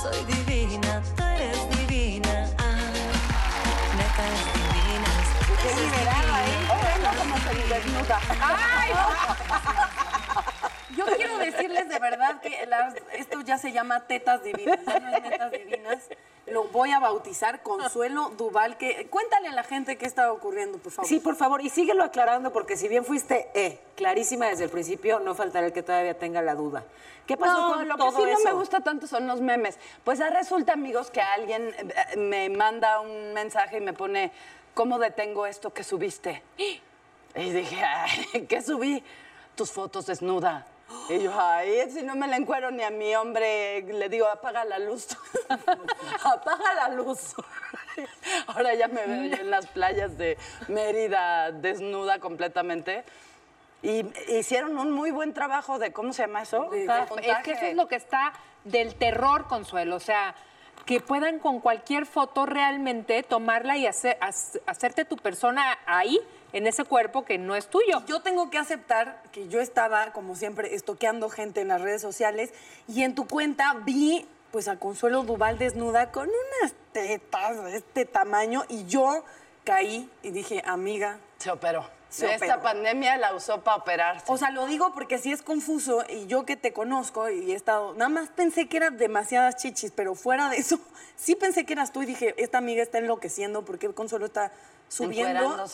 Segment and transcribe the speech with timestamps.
[0.00, 2.48] soy divina, tú eres divina.
[2.58, 2.90] Ah,
[3.96, 5.12] neta es divina.
[5.62, 6.60] Qué liberada, ¿eh?
[6.68, 8.18] Bueno, como se desnuda.
[8.40, 9.89] ¡Ay!
[10.96, 15.08] Yo quiero decirles de verdad que las- esto ya se llama tetas divinas, ya no
[15.16, 15.98] es netas divinas.
[16.46, 18.76] Lo voy a bautizar Consuelo Duval.
[18.76, 21.08] Que, cuéntale a la gente qué está ocurriendo, por favor.
[21.08, 25.20] Sí, por favor, y síguelo aclarando, porque si bien fuiste eh, clarísima desde el principio,
[25.20, 26.82] no faltará el que todavía tenga la duda.
[27.26, 29.78] ¿Qué pasó No, con lo que todo sí no me gusta tanto son los memes.
[30.02, 34.32] Pues resulta, amigos, que alguien eh, me manda un mensaje y me pone,
[34.74, 36.42] ¿cómo detengo esto que subiste?
[37.36, 39.04] Y dije, ay, ¿qué subí?
[39.54, 40.66] Tus fotos desnuda.
[41.08, 44.64] Y yo, ay, si no me la encuero ni a mi hombre, le digo, apaga
[44.64, 45.08] la luz.
[46.24, 47.34] apaga la luz.
[48.46, 53.04] Ahora ya me veo yo en las playas de Mérida desnuda completamente.
[53.82, 54.04] Y
[54.36, 56.68] hicieron un muy buen trabajo de, ¿cómo se llama eso?
[56.70, 58.32] De Es que eso es lo que está
[58.64, 59.96] del terror, Consuelo.
[59.96, 60.34] O sea,
[60.84, 66.18] que puedan con cualquier foto realmente tomarla y hacer, hac- hacerte tu persona ahí,
[66.52, 68.02] en ese cuerpo que no es tuyo.
[68.06, 72.52] Yo tengo que aceptar que yo estaba, como siempre, estoqueando gente en las redes sociales
[72.88, 78.04] y en tu cuenta vi pues a Consuelo Duval desnuda con unas tetas de este
[78.04, 79.24] tamaño y yo
[79.64, 81.86] caí y dije, amiga, Se operó.
[82.08, 82.62] Se Esta operó.
[82.62, 84.24] pandemia la usó para operarse.
[84.26, 87.54] O sea, lo digo porque sí es confuso y yo que te conozco y he
[87.54, 90.80] estado, nada más pensé que eran demasiadas chichis, pero fuera de eso,
[91.16, 94.50] sí pensé que eras tú y dije, esta amiga está enloqueciendo porque el Consuelo está
[94.90, 95.64] subiendo.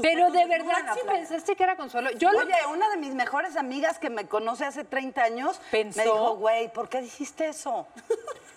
[0.00, 1.18] Pero de verdad sí playa.
[1.18, 2.10] pensaste que era Consuelo.
[2.12, 5.98] Yo lo Oye, una de mis mejores amigas que me conoce hace 30 años Pensó.
[5.98, 7.86] me dijo, güey, ¿por qué dijiste eso?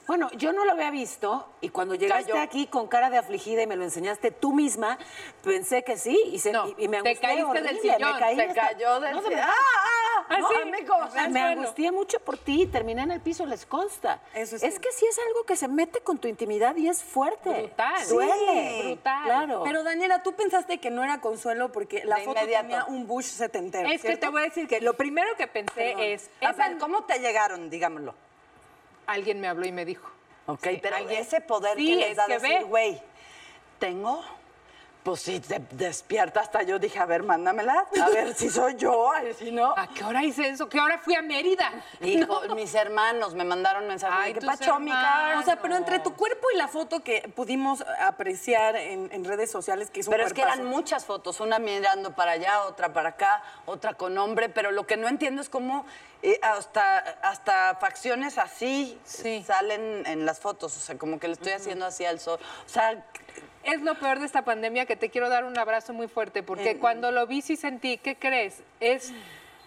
[0.07, 3.67] Bueno, yo no lo había visto y cuando llegaste aquí con cara de afligida y
[3.67, 4.97] me lo enseñaste tú misma,
[5.43, 8.13] pensé que sí y, se, No, y, y me te angustié caíste del horrible, sillón,
[8.13, 9.15] me caí hasta- cayó del...
[9.15, 10.25] No, ¡Ah, ah!
[10.27, 10.55] ¿Ah, No, sí?
[10.61, 11.09] amigos.
[11.29, 14.21] Me angustié mucho por ti y terminé en el piso, les consta.
[14.33, 17.03] Eso es es que sí es algo que se mete con tu intimidad y es
[17.03, 17.49] fuerte.
[17.49, 18.07] Brutal.
[18.09, 18.81] Duele.
[18.81, 18.87] Sí.
[18.87, 19.23] Brutal.
[19.25, 19.61] Claro.
[19.63, 22.63] Pero Daniela, tú pensaste que no era Consuelo porque la De foto inmediato.
[22.67, 23.87] tenía un Bush setentero.
[23.89, 27.03] es que te voy a decir que lo primero que pensé es, A ver, ¿cómo
[27.03, 27.69] te llegaron?
[27.69, 28.15] Dígamelo.
[29.07, 30.09] Alguien me habló y me dijo.
[30.47, 31.21] Ok, Sí, pero alguien.
[31.21, 33.01] ese poder Sí, que les es da que decir, güey,
[33.79, 34.23] ¿tengo?
[35.05, 39.13] Pues sí, te despierta hasta yo dije, a ver, mándamela, a ver si soy yo,
[39.13, 39.75] a ver si no.
[39.77, 40.67] ¿A qué hora hice eso?
[40.67, 41.71] ¿Qué hora fui a Mérida?
[42.01, 45.19] Hijo, mis hermanos me mandaron mensajes Ay, de que tus pacho, mi cara.
[45.27, 45.43] hermanos.
[45.43, 49.51] O sea, pero entre tu cuerpo y la foto que pudimos apreciar en, en redes
[49.51, 52.91] sociales, que es un Pero es que eran muchas fotos, una mirando para allá, otra
[52.91, 55.85] para acá, otra con hombre, pero lo que no entiendo es cómo
[56.23, 59.43] eh, hasta, hasta facciones así Sí.
[59.45, 62.39] salen en las fotos, o sea, como que le estoy haciendo así al sol.
[62.65, 63.05] O sea,
[63.65, 66.77] Es lo peor de esta pandemia que te quiero dar un abrazo muy fuerte, porque
[66.79, 68.61] cuando lo vi sí sentí, ¿qué crees?
[68.79, 69.11] Es,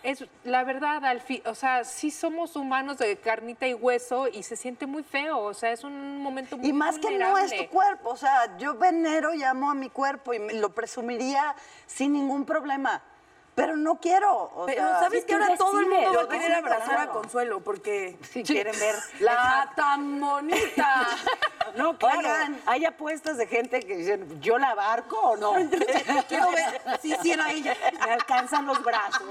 [0.04, 4.44] es la verdad, al fin, o sea, sí somos humanos de carnita y hueso y
[4.44, 7.54] se siente muy feo, o sea, es un momento muy y más que no es
[7.56, 11.56] tu cuerpo, o sea, yo venero y amo a mi cuerpo y me- lo presumiría
[11.86, 13.02] sin ningún problema,
[13.58, 14.32] pero no quiero.
[14.54, 16.64] o Pero sea, sabes sí, que ahora todo el mundo decides, va a querer decides,
[16.64, 17.08] abrazar a.
[17.08, 21.06] Consuelo porque si quieren ver La tan bonita.
[21.76, 22.20] No, claro.
[22.20, 22.60] Oigan.
[22.64, 25.52] Hay apuestas de gente que dicen, ¿yo la abarco o no?
[26.28, 27.76] quiero ver si sí era ella.
[28.04, 29.22] Me alcanzan los brazos.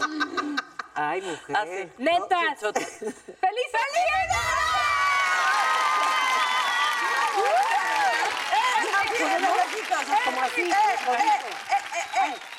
[0.94, 1.57] Ay, mujer.
[1.57, 1.91] Así.
[1.97, 2.44] Netas.
[2.44, 2.85] No, chichotas.
[2.99, 3.71] ¡Feliz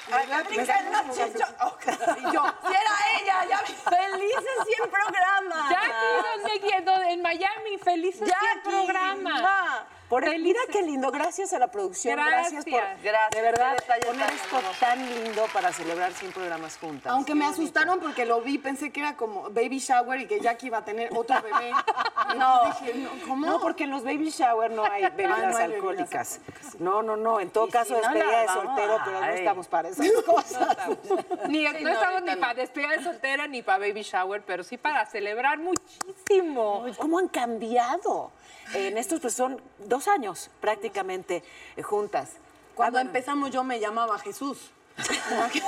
[2.18, 3.58] Y yo, si era ella, ya.
[3.90, 5.70] Felices 100 programas.
[5.70, 7.02] Jackie, ¿dónde quedó?
[7.02, 8.68] En Miami, felices 100 Jackie.
[8.68, 9.42] programas.
[10.08, 13.30] Ah, Por el- mira qué lindo, gracias a la producción, gracias, por Gracias.
[13.30, 14.76] De verdad poner tan esto hermoso.
[14.80, 17.12] tan lindo para celebrar 100 programas juntas.
[17.12, 20.68] Aunque me asustaron porque lo vi, pensé que era como baby shower y que Jackie
[20.68, 21.72] iba a tener otro bebé.
[22.36, 22.62] No.
[22.80, 23.46] Dije, no, ¿cómo?
[23.46, 26.40] No, porque en los baby shower no hay bebidas no hay bebidas alcohólicas.
[26.78, 27.38] No, no, no.
[27.40, 30.76] En todo Y caso, si despedida de soltero, pero no estamos para esas cosas.
[31.48, 32.40] Ni, Sí, no no, estamos ni no.
[32.40, 36.86] para despedida de soltera ni para baby shower, pero sí para celebrar muchísimo.
[36.98, 38.32] ¿Cómo han cambiado?
[38.74, 41.42] En estos, pues son dos años prácticamente
[41.76, 42.30] eh, juntas.
[42.74, 43.10] Cuando Ah, bueno.
[43.10, 44.70] empezamos yo me llamaba Jesús.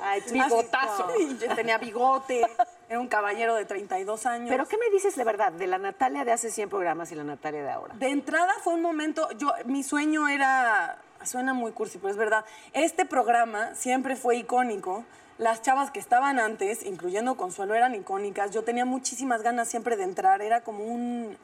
[0.00, 1.08] Ay, Bigotazo.
[1.40, 2.44] Yo tenía bigote,
[2.88, 4.48] era un caballero de 32 años.
[4.48, 7.24] Pero ¿qué me dices de verdad de la Natalia de hace 100 programas y la
[7.24, 7.94] Natalia de ahora?
[7.94, 12.44] De entrada fue un momento, yo, mi sueño era, suena muy cursi, pero es verdad,
[12.72, 15.04] este programa siempre fue icónico.
[15.38, 18.50] Las chavas que estaban antes, incluyendo Consuelo, eran icónicas.
[18.50, 21.36] Yo tenía muchísimas ganas siempre de entrar, era como un...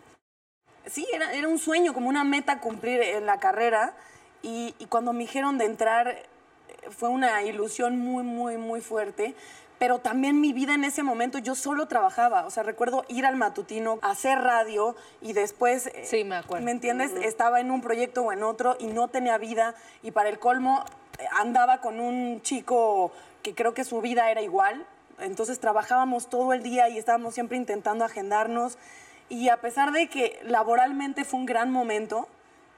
[0.90, 3.94] Sí, era, era un sueño, como una meta cumplir en la carrera.
[4.42, 6.24] Y, y cuando me dijeron de entrar, eh,
[6.90, 9.34] fue una ilusión muy, muy, muy fuerte.
[9.78, 12.46] pero también mi vida en ese momento yo solo trabajaba.
[12.46, 15.86] O sea, recuerdo ir al matutino, hacer radio y después.
[15.86, 16.64] eh, Sí, me acuerdo.
[16.64, 17.12] ¿Me entiendes?
[17.22, 19.74] Estaba en un proyecto o en otro y no tenía vida.
[20.02, 20.84] Y para el colmo,
[21.20, 23.12] eh, andaba con un chico
[23.44, 24.84] que creo que su vida era igual.
[25.20, 28.78] Entonces trabajábamos todo el día y estábamos siempre intentando agendarnos.
[29.28, 32.28] Y a pesar de que laboralmente fue un gran momento,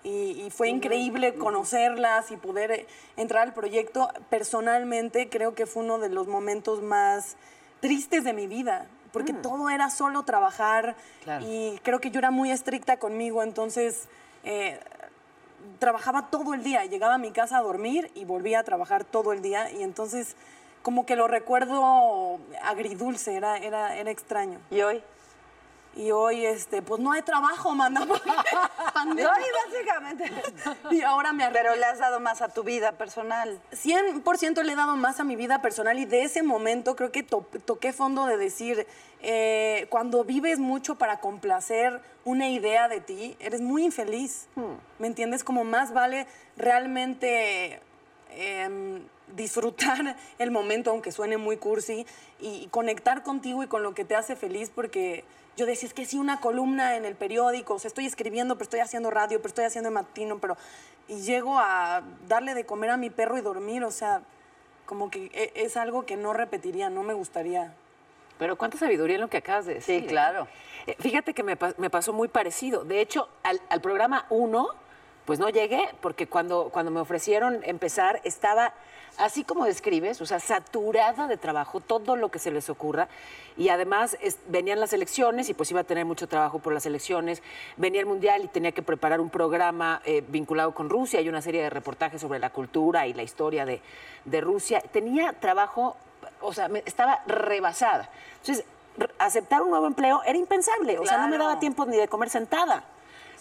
[0.02, 2.86] y, y fue increíble conocerlas y poder eh,
[3.16, 4.08] entrar al proyecto.
[4.30, 7.36] Personalmente creo que fue uno de los momentos más
[7.80, 11.44] tristes de mi vida, porque todo era solo trabajar Claro.
[11.46, 14.08] y creo que yo era muy estricta conmigo, entonces
[14.44, 14.80] eh,
[15.78, 19.32] trabajaba todo el día, llegaba a mi casa a dormir y volvía a trabajar todo
[19.32, 20.34] el día y entonces
[20.82, 24.58] como que lo recuerdo agridulce, era, era, era extraño.
[24.70, 25.02] ¿Y hoy?
[25.96, 28.06] Y hoy, este, pues no hay trabajo, manda.
[28.94, 29.28] pandemia.
[29.32, 30.30] Hoy, básicamente.
[30.92, 31.48] Y ahora me.
[31.50, 33.60] Pero le has dado más a tu vida personal.
[33.72, 37.22] 100% le he dado más a mi vida personal y de ese momento creo que
[37.24, 38.86] to- toqué fondo de decir,
[39.20, 44.46] eh, cuando vives mucho para complacer una idea de ti, eres muy infeliz.
[45.00, 45.42] ¿Me entiendes?
[45.42, 46.26] Como más vale
[46.56, 47.80] realmente
[48.30, 49.02] em,
[49.34, 52.06] disfrutar el momento, aunque suene muy cursi,
[52.40, 55.24] y, y conectar contigo y con lo que te hace feliz, porque
[55.56, 58.64] yo decía, es que sí, una columna en el periódico, o sea, estoy escribiendo, pero
[58.64, 60.56] estoy haciendo radio, pero estoy haciendo matino, pero...
[61.08, 64.22] Y llego a darle de comer a mi perro y dormir, o sea,
[64.86, 67.74] como que e- es algo que no repetiría, no me gustaría.
[68.38, 70.02] Pero cuánta sabiduría en lo que acabas de decir.
[70.02, 70.46] Sí, claro.
[70.86, 72.84] Eh, Fíjate que me, me pasó muy parecido.
[72.84, 74.68] De hecho, al, al programa 1,
[75.24, 78.72] pues no llegué, porque cuando, cuando me ofrecieron empezar, estaba
[79.18, 83.08] así como describes, o sea, saturada de trabajo, todo lo que se les ocurra.
[83.56, 86.86] Y además es- venían las elecciones y pues iba a tener mucho trabajo por las
[86.86, 87.42] elecciones.
[87.76, 91.42] Venía el Mundial y tenía que preparar un programa eh, vinculado con Rusia y una
[91.42, 93.82] serie de reportajes sobre la cultura y la historia de,
[94.24, 94.80] de Rusia.
[94.80, 95.96] Tenía trabajo,
[96.40, 98.08] o sea, me- estaba rebasada.
[98.40, 98.64] Entonces,
[99.18, 102.30] aceptar un nuevo empleo era impensable, o sea, no me daba tiempo ni de comer
[102.30, 102.84] sentada.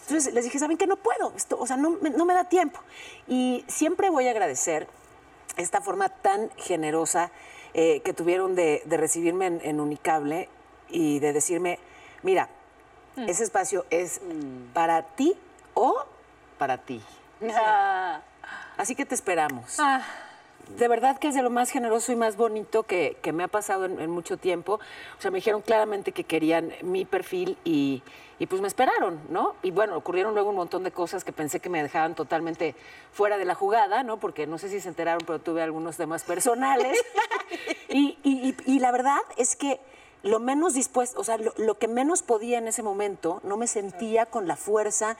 [0.09, 0.87] Entonces les dije, ¿saben qué?
[0.87, 2.79] No puedo, esto, o sea, no, me- no me da tiempo.
[3.27, 4.87] Y siempre voy a agradecer
[5.57, 7.31] esta forma tan generosa
[7.73, 10.49] eh, que tuvieron de, de recibirme en, en Unicable
[10.89, 11.77] y de decirme,
[12.23, 12.49] mira,
[13.17, 14.21] ese espacio es
[14.73, 15.37] para ti
[15.73, 16.05] o
[16.57, 17.01] para ti.
[17.63, 18.21] Ah,
[18.77, 19.77] Así que te esperamos.
[20.77, 23.47] De verdad que es de lo más generoso y más bonito que, que me ha
[23.47, 24.73] pasado en, en mucho tiempo.
[25.17, 28.03] O sea, me dijeron claramente que querían mi perfil y,
[28.37, 29.55] y pues me esperaron, ¿no?
[29.63, 32.75] Y bueno, ocurrieron luego un montón de cosas que pensé que me dejaban totalmente
[33.11, 34.17] fuera de la jugada, ¿no?
[34.17, 36.97] Porque no sé si se enteraron, pero tuve algunos temas personales.
[37.89, 39.79] y, y- la verdad es que
[40.23, 43.67] lo menos dispuesto, o sea, lo, lo que menos podía en ese momento, no me
[43.67, 45.17] sentía con la fuerza,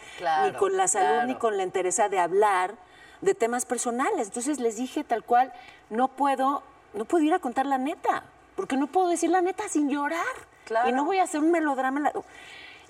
[0.52, 2.76] ni con la salud, ni con la entereza de hablar
[3.22, 4.28] de temas personales.
[4.28, 5.52] Entonces les dije tal cual,
[5.90, 6.64] no puedo,
[6.94, 8.24] no puedo ir a contar la neta,
[8.56, 10.26] porque no puedo decir la neta sin llorar.
[10.66, 10.90] Claro.
[10.90, 12.12] Y no voy a hacer un melodrama.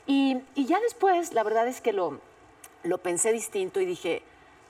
[0.05, 2.19] Y, y ya después, la verdad es que lo,
[2.83, 4.23] lo pensé distinto y dije,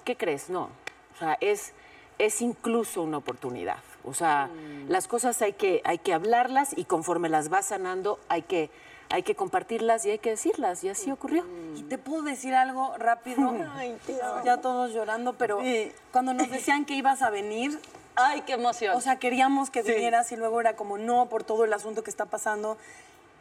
[0.05, 0.49] ¿qué crees?
[0.49, 0.69] No.
[1.15, 1.73] O sea, es,
[2.17, 3.77] es incluso una oportunidad.
[4.03, 4.89] O sea, Mm.
[4.89, 8.69] las cosas hay que, hay que hablarlas y conforme las vas sanando, hay que,
[9.09, 10.83] hay que compartirlas y hay que decirlas.
[10.83, 11.43] Y así ocurrió.
[11.75, 13.53] Y te puedo decir algo rápido.
[14.45, 15.91] Ya todos llorando, pero Sí.
[16.11, 17.79] cuando nos decían que ibas a venir,
[18.15, 18.95] Ay, qué emoción.
[18.95, 22.09] o sea, queríamos que vinieras y luego era como no por todo el asunto que
[22.09, 22.77] está pasando.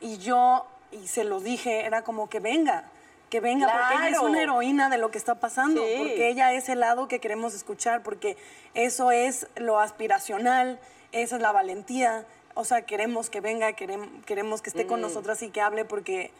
[0.00, 2.84] Y yo, y se lo dije, era como que venga,
[3.30, 5.94] que venga, porque ella es una heroína de lo que está pasando, Sí.
[5.98, 8.36] porque ella es el lado que queremos escuchar, porque
[8.74, 10.78] eso es lo aspiracional,
[11.12, 12.24] esa es la valentía.
[12.60, 14.88] O sea, queremos que venga, queremos, queremos que esté Mm.
[14.88, 16.32] con nosotras y que hable porque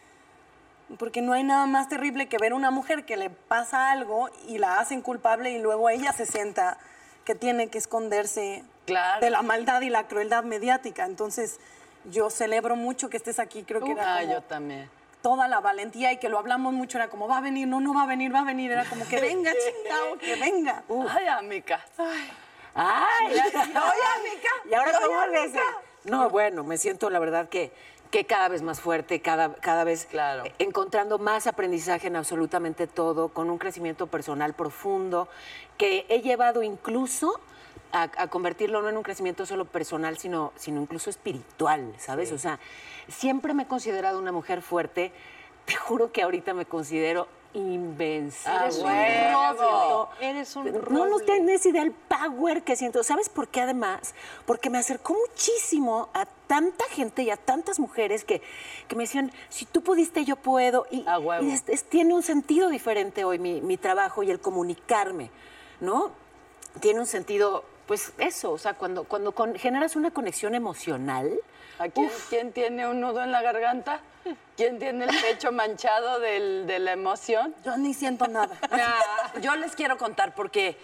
[0.97, 4.57] porque no hay nada más terrible que ver una mujer que le pasa algo y
[4.57, 6.77] la hacen culpable y luego ella se sienta
[7.23, 9.21] que tiene que esconderse Claro.
[9.21, 11.05] de la maldad y la crueldad mediática.
[11.05, 11.59] Entonces,
[12.05, 13.63] yo celebro mucho que estés aquí.
[13.63, 14.89] Creo que era Ah, como yo también.
[15.21, 16.97] toda la valentía y que lo hablamos mucho.
[16.97, 18.71] Era como, va a venir, no, no va a venir, va a venir.
[18.71, 20.83] Era como, que venga, chingado, que venga.
[21.07, 21.79] Ay, amiga.
[22.73, 23.27] ¡Ay!
[23.31, 24.49] Oye, amiga.
[24.69, 25.61] ¿Y ahora cómo amiga.
[26.03, 27.71] No, bueno, me siento la verdad que,
[28.11, 30.43] que cada vez más fuerte, cada, cada vez Claro.
[30.59, 35.27] encontrando más aprendizaje en absolutamente todo, con un crecimiento personal profundo,
[35.77, 37.39] que he llevado incluso
[37.91, 42.31] a, a convertirlo no en un crecimiento solo personal, sino, sino incluso espiritual, ¿sabes?
[42.31, 42.59] O sea,
[43.07, 45.11] siempre me he considerado una mujer fuerte.
[45.65, 48.51] Te juro que ahorita me considero invencible.
[48.51, 48.85] Ah, Eres un
[49.57, 50.15] roble.
[50.21, 53.03] Eres un No, no tienes idea del power que siento.
[53.03, 54.13] ¿Sabes por qué además?
[54.45, 58.41] Porque me acercó muchísimo a tanta gente y a tantas mujeres que,
[58.87, 60.85] que me decían, si tú pudiste, yo puedo.
[60.91, 61.43] Y, A huevo.
[61.43, 65.31] y es- es- tiene un sentido diferente hoy mi, mi trabajo y el comunicarme,
[65.79, 66.11] ¿no?
[66.81, 71.33] Tiene un sentido pues eso, o sea, cuando, cuando con- generas una conexión emocional,
[71.79, 73.99] ¿A quién, quién tiene un nudo en la garganta?
[74.55, 77.55] ¿Quién tiene el pecho manchado del- de la emoción?
[77.65, 78.49] Yo ni siento nada.
[79.41, 80.77] Yo les quiero contar porque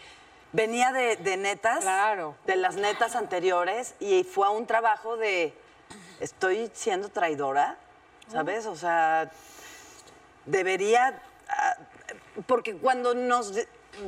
[0.51, 2.35] venía de, de netas, Claro.
[2.47, 5.53] de las netas anteriores, y fue a un trabajo de,
[6.19, 7.77] estoy siendo traidora,
[8.31, 8.65] ¿sabes?
[8.65, 9.29] O sea,
[10.45, 11.75] debería, ah,
[12.47, 13.53] porque cuando nos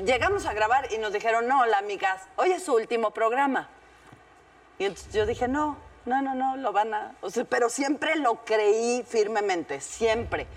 [0.06, 3.70] llegamos a grabar y nos dijeron, no, la amigas, hoy es su último programa.
[4.80, 7.16] Y entonces yo dije, no, no, no, no, lo van a.
[7.22, 10.48] O sea, pero siempre lo creí firmemente, siempre.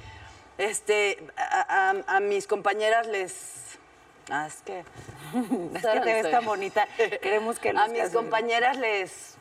[0.58, 3.78] Este, a, a- a mis compañeras les.
[4.30, 4.80] Ah, es que.
[5.74, 6.86] es que te ves tan bonita,
[7.22, 9.34] queremos que A mis compañeras les.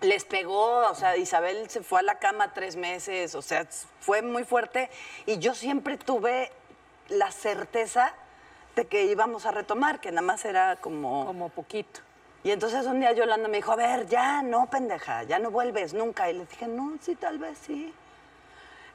[0.00, 3.66] Les pegó, o sea, Isabel se fue a la cama tres meses, o sea,
[4.00, 4.88] fue muy fuerte.
[5.26, 6.52] Y yo siempre tuve
[7.08, 8.14] la certeza
[8.78, 11.26] de que íbamos a retomar, que nada más era como.
[11.26, 12.00] Como poquito.
[12.44, 15.92] Y entonces un día Yolanda me dijo, a ver, ya, no, pendeja, ya no vuelves
[15.92, 16.30] nunca.
[16.30, 17.92] Y le dije, no, sí, tal vez sí.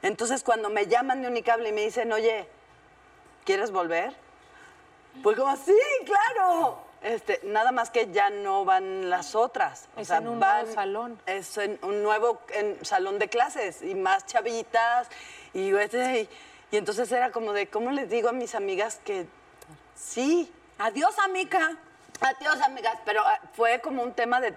[0.00, 2.48] Entonces cuando me llaman de Unicable y me dicen, oye,
[3.44, 4.14] ¿quieres volver?
[5.22, 6.78] Pues como, sí, claro.
[7.02, 9.88] Este, nada más que ya no van las otras.
[9.98, 11.20] Es en un nuevo salón.
[11.26, 15.08] Es en un nuevo en salón de clases y más chavitas.
[15.52, 16.28] Y, este, y,
[16.72, 19.26] y entonces era como de, ¿cómo les digo a mis amigas que
[19.94, 20.52] sí?
[20.78, 21.76] Adiós, amiga.
[22.20, 24.54] Adiós, amigas, pero ah, fue como un tema de,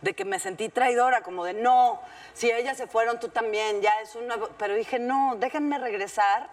[0.00, 2.00] de que me sentí traidora, como de no,
[2.32, 4.48] si ellas se fueron, tú también, ya es un nuevo.
[4.58, 6.48] Pero dije, no, déjenme regresar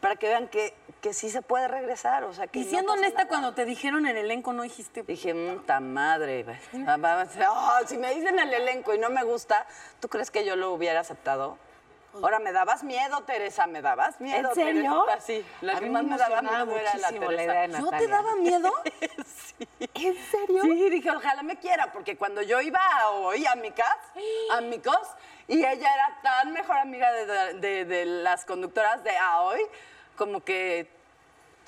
[0.00, 2.24] para que vean que, que sí se puede regresar.
[2.24, 3.28] O sea, que Y siendo honesta, nada.
[3.28, 5.02] cuando te dijeron el elenco, no dijiste.
[5.02, 6.44] Dije, puta madre.
[7.48, 9.66] oh, si me dicen el elenco y no me gusta,
[10.00, 11.58] ¿tú crees que yo lo hubiera aceptado?
[12.22, 14.48] Ahora, me dabas miedo, Teresa, me dabas miedo.
[14.50, 15.04] ¿En serio?
[15.06, 17.42] Teresa, sí, la A que mí más me me daba miedo era la la Teresa.
[17.44, 18.72] idea de ¿Yo te daba miedo?
[19.94, 20.62] ¿En serio?
[20.62, 23.98] Sí, dije, ojalá me quiera, porque cuando yo iba hoy a mi casa,
[24.52, 25.08] a mi cos,
[25.46, 29.60] y ella era tan mejor amiga de, de- de las conductoras de a hoy,
[30.16, 30.90] como que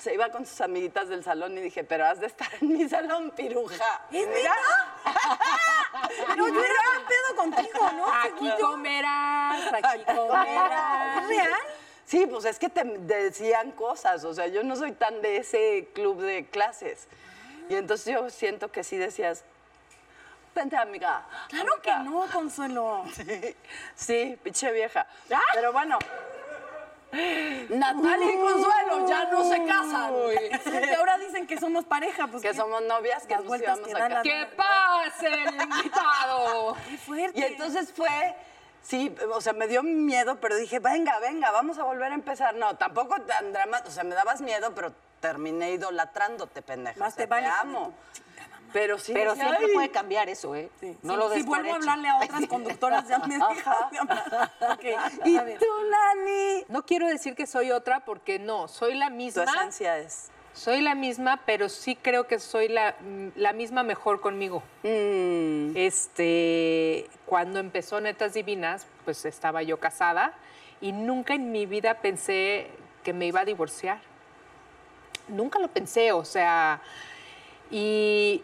[0.01, 2.89] se iba con sus amiguitas del salón y dije, pero has de estar en mi
[2.89, 4.01] salón, piruja.
[4.09, 4.55] Y mira,
[6.27, 8.05] Pero yo era un pedo contigo, ¿no?
[8.11, 11.21] Aquí comerás, aquí comerás.
[11.23, 11.53] ¿Es real?
[12.05, 15.87] Sí, pues es que te decían cosas, o sea, yo no soy tan de ese
[15.93, 17.07] club de clases.
[17.69, 19.43] Y entonces yo siento que sí decías,
[20.55, 21.23] vente amiga.
[21.47, 22.11] Claro que amiga".
[22.11, 23.05] no, Consuelo.
[23.15, 23.55] Sí,
[23.95, 25.05] sí, pinche vieja.
[25.53, 25.99] Pero bueno.
[27.69, 30.13] Natalia y Consuelo ya no se casan.
[30.63, 32.41] Que ahora dicen que somos pareja, pues.
[32.41, 34.23] Que somos novias, que nos íbamos que a casar.
[34.23, 36.75] ¡Que pase el invitado!
[36.89, 37.39] Qué fuerte.
[37.39, 38.35] Y entonces fue,
[38.81, 42.55] sí, o sea, me dio miedo, pero dije, venga, venga, vamos a volver a empezar.
[42.55, 46.99] No, tampoco tan dramático, o sea, me dabas miedo, pero terminé idolatrándote, pendeja.
[46.99, 47.93] Más o sea, te vale, te amo.
[48.73, 49.73] Pero sí, Pero decía, siempre "Ay".
[49.73, 50.69] puede cambiar eso, ¿eh?
[51.03, 54.51] No si, lo si vuelvo a hablarle a otras conductoras, ya me dejas de hablar.
[54.71, 54.83] Ok,
[55.25, 56.65] ¿Y tú, Nani?
[56.69, 59.43] No quiero decir que soy otra porque no, soy la Tu misma.
[59.43, 60.29] esencia es...
[60.53, 64.61] Soy la misma, pero sí creo que soy la, mm, la misma mejor conmigo.
[64.83, 70.33] Mm, Este, cuando empezó Netas Divinas, pues estaba yo casada
[70.81, 72.67] y nunca en mi vida pensé
[73.03, 73.99] que me iba a divorciar.
[75.29, 76.81] Nunca lo pensé, o sea,
[77.69, 78.43] y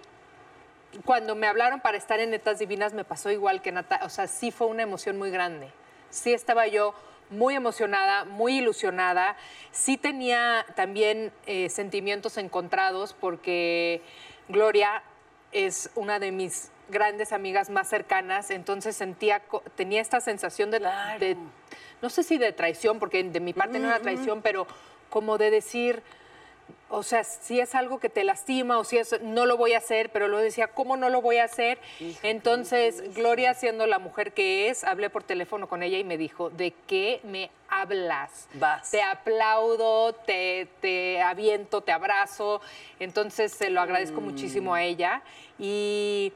[1.06, 4.28] cuando me hablaron para estar en Netas Divinas me pasó igual que Natalia, o sea,
[4.28, 5.70] sí fue una emoción muy grande.
[6.10, 6.94] Sí estaba yo
[7.30, 9.36] muy emocionada, muy ilusionada.
[9.72, 14.02] Sí tenía también eh, sentimientos encontrados porque
[14.48, 15.04] Gloria
[15.52, 19.42] es una de mis grandes amigas más cercanas, entonces sentía,
[19.76, 20.80] tenía esta sensación de,
[21.20, 21.38] de-
[22.02, 24.68] no sé si de traición, porque de mi parte no era traición, pero
[25.10, 26.02] como de decir,
[26.90, 29.80] o sea, si es algo que te lastima o si es, no lo voy a
[29.80, 31.80] hacer, pero lo decía, ¿cómo no lo voy a hacer?
[32.24, 36.50] Entonces, Gloria, siendo la mujer que es, hablé por teléfono con ella y me dijo,
[36.50, 38.48] ¿de qué me hablas?
[38.54, 38.90] Vas.
[38.90, 42.62] Te aplaudo, te, te aviento, te abrazo.
[43.00, 45.22] Entonces, se lo agradezco muchísimo a ella.
[45.60, 46.32] Y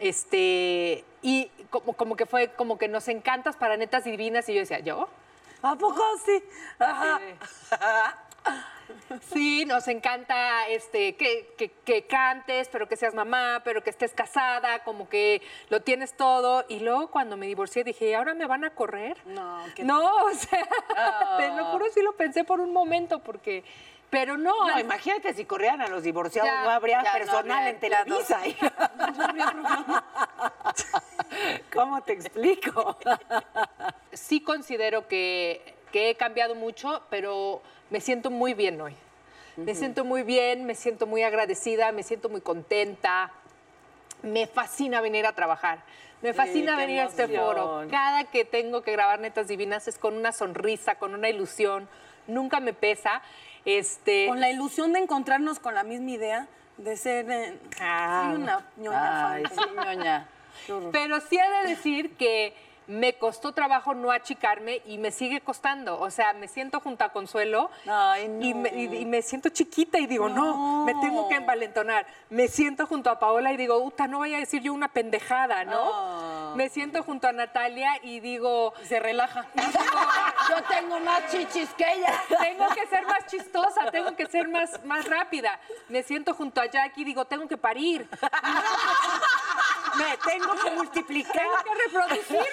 [0.00, 4.60] este y como, como que fue como que nos encantas para netas divinas y yo
[4.60, 5.08] decía, ¿yo?
[5.62, 6.42] ¿A poco sí?
[6.78, 7.20] Ajá.
[7.20, 8.73] Sí,
[9.66, 14.82] nos encanta este, que, que- que cantes, pero que seas mamá, pero que estés casada,
[14.84, 16.64] como que lo tienes todo.
[16.68, 19.16] Y luego cuando me divorcié dije, ¿y ahora me van a correr?
[19.26, 20.66] No, que No, o sea,
[21.38, 23.64] te lo juro, sí lo pensé por un momento, porque,
[24.10, 24.66] pero no.
[24.68, 28.08] No, imagínate si corrieran a los divorciados, Ya, no habría ya no personal habría- en
[28.08, 28.16] no.
[28.18, 28.40] Televisa.
[31.72, 32.96] ¿Cómo te explico?
[34.12, 38.96] sí considero que, que he cambiado mucho, pero me siento muy bien hoy.
[39.56, 43.30] Me siento muy bien, me siento muy agradecida, me siento muy contenta.
[44.22, 45.84] me fascina venir a trabajar.
[46.20, 47.86] Me fascina venir a este foro.
[47.90, 51.88] Cada que tengo que grabar Netas Divinas es con una sonrisa, con una ilusión.
[52.26, 53.22] Nunca me pesa.
[53.64, 56.48] Este, Con la ilusión de encontrarnos con la misma idea
[56.78, 57.30] de ser.
[57.30, 58.30] eh, Ah.
[58.32, 60.28] soy una ñoña Ay, sí, ñoña.
[60.90, 62.52] Pero sí he de decir que
[62.86, 65.98] me costó trabajo no achicarme y me sigue costando.
[66.00, 68.44] O sea, me siento junto a Consuelo Ay, no.
[68.44, 70.84] y, me, y- y me siento chiquita y digo, no.
[70.84, 72.06] me tengo que envalentonar.
[72.30, 75.64] Me siento junto a Paola y digo, uta, no vaya a decir yo una pendejada,
[75.64, 75.90] ¿no?
[75.92, 76.52] Ah.
[76.56, 79.46] Me siento junto a Natalia y digo, Se relaja.
[80.50, 82.12] Yo tengo más chichis que ella.
[82.40, 85.58] tengo que ser más chistosa, tengo que ser más, más rápida.
[85.88, 88.08] Me siento junto a Jackie y digo, tengo que parir.
[89.96, 91.32] Me tengo que multiplicar.
[91.32, 92.44] Tengo que reproducirme.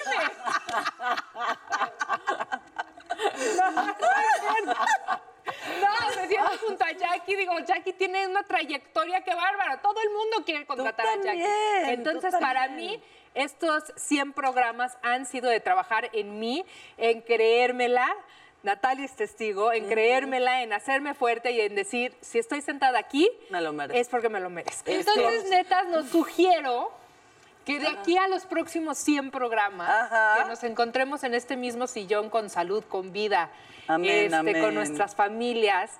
[5.82, 9.80] No, me siento junto a Jackie, digo, Jackie tiene una trayectoria que bárbaro.
[9.82, 11.44] Todo el mundo quiere contratar a Jackie.
[11.92, 13.02] Entonces, para mí,
[13.34, 16.66] estos 100 programas han sido de trabajar en mí,
[16.98, 18.08] en creérmela.
[18.64, 23.28] Natalia es testigo, en creérmela, en hacerme fuerte y en decir, si estoy sentada aquí,
[23.50, 24.92] Me lo es porque me lo merezco.
[24.92, 26.92] Es Entonces, netas, nos sugiero
[27.66, 30.44] que de aquí a los próximos 100 programas, Ajá.
[30.44, 33.50] que nos encontremos en este mismo sillón con salud, con vida,
[33.88, 34.62] Amén, este, amén.
[34.62, 35.92] con nuestras familias,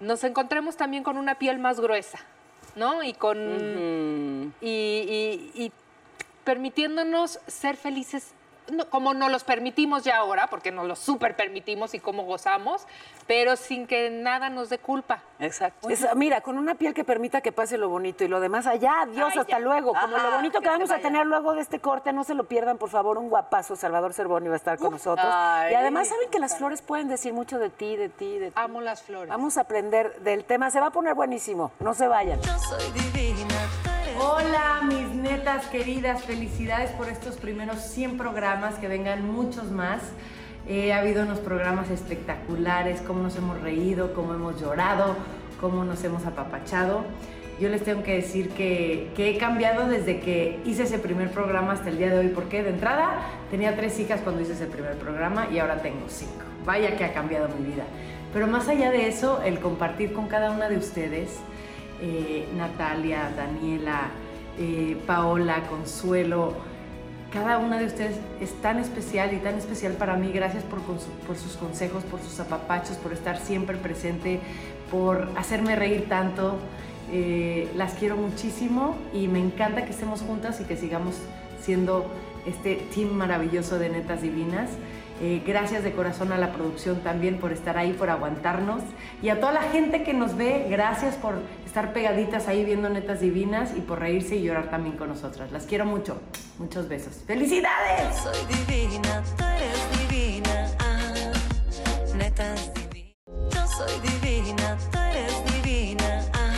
[0.00, 2.18] nos encontremos también con una piel más gruesa,
[2.74, 3.02] ¿no?
[3.02, 4.52] Y con.
[4.60, 5.72] y, y- y
[6.44, 8.32] permitiéndonos ser felices.
[8.72, 12.86] No, como nos los permitimos ya ahora, porque nos los súper permitimos y cómo gozamos,
[13.26, 15.22] pero sin que nada nos dé culpa.
[15.38, 15.88] Exacto.
[15.88, 19.02] Es- mira, con una piel que permita que pase lo bonito y lo demás allá,
[19.02, 19.58] adiós, Ay, hasta ya.
[19.58, 19.92] luego.
[19.94, 22.44] Como Ajá, lo bonito que, vamos a tener luego de este corte, no se lo
[22.44, 25.26] pierdan, por favor, un guapazo, Salvador Cervoni va a estar con nosotros.
[25.30, 25.72] Ay.
[25.72, 28.52] y además saben que las flores pueden decir mucho de ti, de ti, de ti.
[28.56, 29.28] Amo las flores.
[29.28, 32.40] Vamos a aprender del tema, se va a poner buenísimo, no se vayan.
[32.42, 33.54] Yo soy divina,
[34.16, 40.02] Hola, mis netas queridas, felicidades por estos primeros 100 programas, que vengan muchos más.
[40.68, 45.16] Eh, ha habido unos programas espectaculares, cómo nos hemos reído, cómo hemos llorado,
[45.60, 47.04] cómo nos hemos apapachado.
[47.58, 51.72] Yo les tengo que decir que, que he cambiado desde que hice ese primer programa
[51.72, 54.96] hasta el día de hoy, porque de entrada tenía tres hijas cuando hice ese primer
[54.96, 56.44] programa y ahora tengo cinco.
[56.64, 57.84] Vaya que ha cambiado mi vida.
[58.32, 61.40] Pero más allá de eso, el compartir con cada una de ustedes,
[62.06, 64.10] eh, Natalia, Daniela,
[64.58, 66.52] eh, Paola, Consuelo,
[67.32, 70.30] cada una de ustedes es tan especial y tan especial para mí.
[70.30, 70.80] Gracias por,
[71.38, 74.40] sus consejos, por sus apapachos, por estar siempre presente,
[74.90, 76.58] por hacerme reír tanto.
[77.10, 81.16] Eh, las quiero muchísimo y me encanta que estemos juntas y que sigamos
[81.62, 82.06] siendo
[82.44, 84.68] este team maravilloso de Netas Divinas.
[85.46, 88.82] Gracias de corazón a la producción también por estar ahí, por aguantarnos.
[89.22, 91.36] Y a toda la gente que nos ve, gracias por
[91.74, 95.50] estar pegaditas ahí viendo Netas Divinas y por reírse y llorar también con nosotras.
[95.50, 96.20] Las quiero mucho.
[96.56, 97.14] Muchos besos.
[97.26, 98.16] ¡Felicidades!
[98.16, 103.10] soy divina, tú eres divina, ah, neta es divina.
[103.50, 106.52] Yo soy divina, tú eres divina, ah,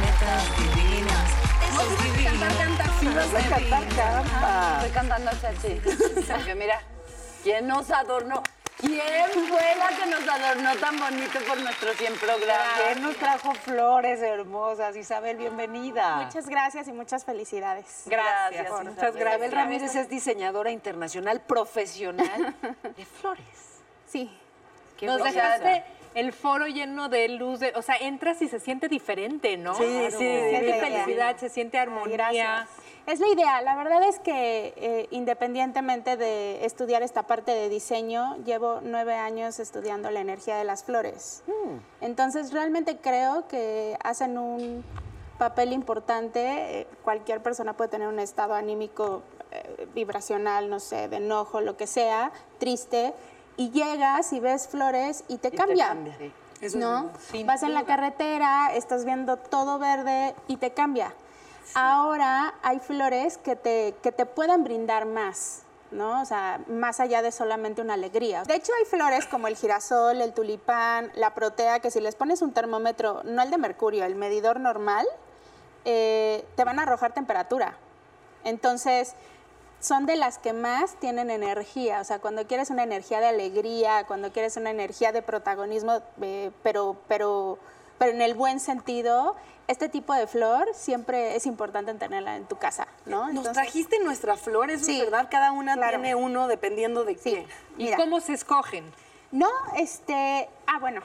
[0.00, 1.16] neta es divina.
[1.68, 2.50] Eso es divina.
[2.98, 4.74] Si vas a cantar, canta.
[4.78, 5.80] Estoy cantando así.
[6.32, 6.80] Porque mira,
[7.44, 8.42] ¿quién nos adornó?
[8.82, 12.80] ¿Quién fue la que nos adornó tan bonito por nuestros 100 programas?
[12.84, 14.96] ¿Quién nos trajo flores hermosas?
[14.96, 16.16] Isabel, bienvenida.
[16.16, 18.02] Muchas gracias y muchas felicidades.
[18.06, 18.68] Gracias.
[18.70, 18.96] Muchas Isabel.
[18.96, 19.36] gracias.
[19.36, 22.56] Isabel Ramírez es diseñadora internacional profesional
[22.96, 23.44] de flores.
[24.08, 24.36] Sí.
[24.96, 28.88] Qué Nos dejaste el foro lleno de luz, de- o sea, entras y se siente
[28.88, 29.74] diferente, ¿no?
[29.74, 30.10] Sí, Claro.
[30.10, 32.16] sí, Se siente felicidad, se siente Ay, armonía.
[32.16, 32.68] gracias.
[33.04, 33.60] Es la idea.
[33.62, 39.58] La verdad es que eh, independientemente de estudiar esta parte de diseño, llevo nueve años
[39.58, 41.42] estudiando la energía de las flores.
[42.00, 44.84] Entonces realmente creo que hacen un
[45.38, 46.80] papel importante.
[46.80, 51.76] Eh, Cualquier persona puede tener un estado anímico eh, vibracional, no sé, de enojo, lo
[51.76, 53.12] que sea, triste,
[53.56, 55.88] y llegas y ves flores y te te cambia.
[55.88, 56.78] cambia, sí.
[56.78, 57.10] ¿no?
[57.44, 61.12] Vas en la carretera, estás viendo todo verde y te cambia.
[61.74, 66.20] Ahora hay flores que te, que te pueden brindar más, ¿no?
[66.20, 68.42] O sea, más allá de solamente una alegría.
[68.44, 72.42] De hecho, hay flores como el girasol, el tulipán, la protea, que si les pones
[72.42, 75.06] un termómetro, no el de mercurio, el medidor normal,
[75.84, 77.76] eh, te van a arrojar temperatura.
[78.44, 79.14] Entonces,
[79.82, 82.00] son de las que más tienen energía.
[82.00, 86.52] O sea, cuando quieres una energía de alegría, cuando quieres una energía de protagonismo, eh,
[86.62, 87.58] pero, pero,
[87.98, 89.34] pero en el buen sentido,
[89.66, 93.22] este tipo de flor siempre es importante tenerla en tu casa, ¿no?
[93.22, 95.26] Nos Entonces, trajiste nuestras flores, Sí, ¿es verdad?
[95.30, 95.98] Cada una claro.
[95.98, 97.32] tiene uno dependiendo de Sí.
[97.32, 97.46] qué.
[97.76, 97.96] ¿Y Mira.
[97.96, 98.84] cómo se escogen?
[99.32, 101.00] No, este, ah, bueno,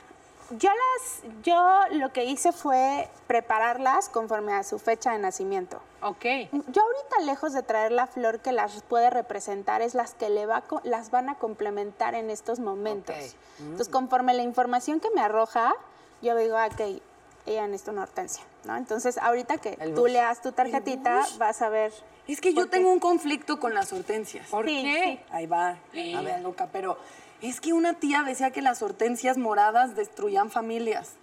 [0.52, 5.82] yo las, yo lo que hice fue prepararlas conforme a su fecha de nacimiento.
[6.02, 6.24] Ok.
[6.52, 10.46] Yo ahorita lejos de traer la flor que las puede representar es las que le
[10.46, 13.16] va las van a complementar en estos momentos.
[13.60, 15.74] Entonces, conforme la información que me arroja,
[16.22, 17.02] yo digo, ah, ok,
[17.46, 18.76] ella necesita una hortensia, ¿no?
[18.76, 21.94] Entonces, ahorita que tú leas tu tarjetita, vas a ver.
[22.28, 24.48] Es que yo tengo un conflicto con las hortensias.
[24.50, 25.24] ¿Por Sí, qué?
[25.32, 26.98] Ahí va, a ver, loca, pero
[27.42, 31.14] es que una tía decía que las hortensias moradas destruían familias.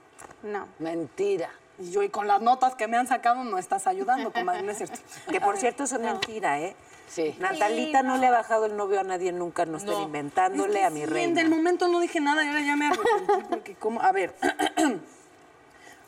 [0.43, 0.69] No.
[0.79, 1.51] Mentira.
[1.79, 4.71] Y yo, y con las notas que me han sacado, no estás ayudando, comadre, no
[4.71, 4.99] es cierto.
[5.31, 6.77] Que por cierto, eso es mentira, ¿eh?
[7.09, 7.35] Sí.
[7.41, 8.17] Natalita no.
[8.17, 11.01] le ha bajado el novio a nadie nunca, no estén inventándole Es que a mi
[11.01, 11.35] sí, reina.
[11.35, 14.01] Del momento no dije nada y ahora ya me arrepentí porque como...
[14.01, 14.35] A ver,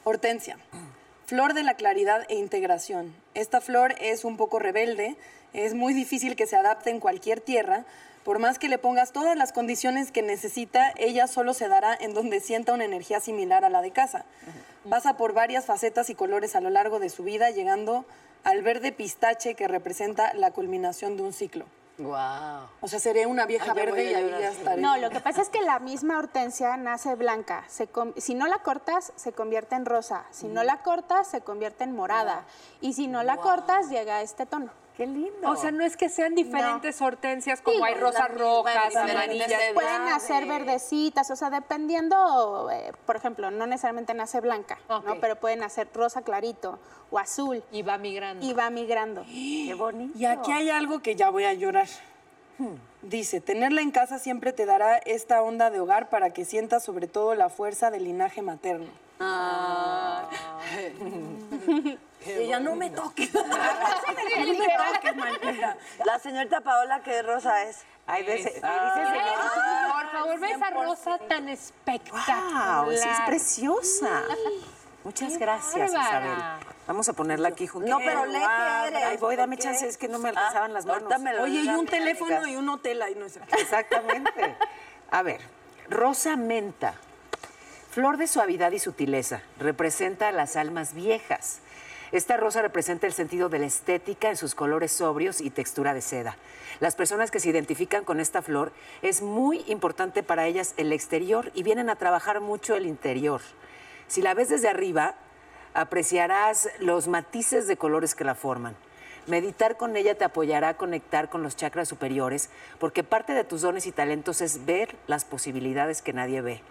[0.04, 0.56] hortensia,
[1.26, 3.14] flor de la claridad e integración.
[3.34, 5.16] Esta flor es un poco rebelde,
[5.52, 7.84] es muy difícil que se adapte en cualquier tierra.
[8.26, 12.12] Por más que le pongas todas las condiciones que necesita, ella solo se dará en
[12.12, 14.24] donde sienta una energía similar a la de casa.
[14.90, 18.04] Pasa por varias facetas y colores a lo largo de su vida, llegando
[18.42, 21.66] al verde pistache que representa la culminación de un ciclo.
[21.98, 22.68] Wow.
[22.80, 24.82] O sea, seré una vieja Ay, verde y ahí ya estaré.
[24.82, 27.62] No, lo que pasa es que la misma hortensia nace blanca.
[27.68, 30.24] Se com- si no la cortas, se convierte en rosa.
[30.32, 32.42] Si no la cortas, se convierte en morada.
[32.80, 34.72] Y si no la cortas, llega a este tono.
[34.96, 35.50] Qué lindo.
[35.50, 39.52] O sea, no es que sean diferentes hortensias como hay rosas rojas, amarillas.
[39.74, 45.20] Pueden nacer verdecitas, o sea, dependiendo, eh, por ejemplo, no necesariamente nace blanca, ¿no?
[45.20, 46.78] Pero puede nacer rosa clarito
[47.10, 48.44] o azul Y va migrando.
[48.44, 49.24] y va migrando.
[49.26, 50.18] qué bonito.
[50.18, 51.88] Y aquí hay algo que ya voy a llorar.
[53.02, 57.06] Dice, tenerla en casa siempre te dará esta onda de hogar para que sientas sobre
[57.06, 58.88] todo la fuerza del linaje materno.
[62.26, 63.32] Y ella, no me toques.
[63.34, 65.76] no me toques, maldita.
[66.04, 67.82] La señorita Paola, ¿qué rosa es?
[68.06, 72.84] Ay, dices de- Por favor, ve esa rosa tan espectacular.
[72.84, 72.92] ¡Wow!
[72.92, 74.22] Sí, es preciosa.
[75.04, 76.26] Muchas gracias, bárbara.
[76.26, 76.66] Isabel.
[76.86, 77.88] Vamos a ponerla aquí junto.
[77.88, 78.42] No, pero eres.
[78.44, 81.18] Ay, voy, dame chance, es que no me alcanzaban las manos.
[81.20, 82.52] me lo Oye, y un teléfono amigas.
[82.52, 83.56] y un hotel ahí, no es cierto.
[83.56, 84.56] Exactamente.
[85.10, 85.40] A ver,
[85.88, 86.94] rosa menta.
[87.90, 89.40] Flor de suavidad y sutileza.
[89.58, 91.60] Representa a las almas viejas.
[92.12, 96.02] Esta rosa representa el sentido de la estética en sus colores sobrios y textura de
[96.02, 96.36] seda.
[96.78, 101.50] Las personas que se identifican con esta flor es muy importante para ellas el exterior
[101.54, 103.40] y vienen a trabajar mucho el interior.
[104.06, 105.16] Si la ves desde arriba,
[105.74, 108.76] apreciarás los matices de colores que la forman.
[109.26, 113.62] Meditar con ella te apoyará a conectar con los chakras superiores, porque parte de tus
[113.62, 116.62] dones y talentos es ver las posibilidades que nadie ve.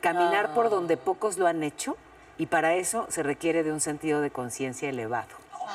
[0.00, 1.96] Caminar por donde pocos lo han hecho,
[2.40, 5.28] y para eso se requiere de un sentido de conciencia elevado.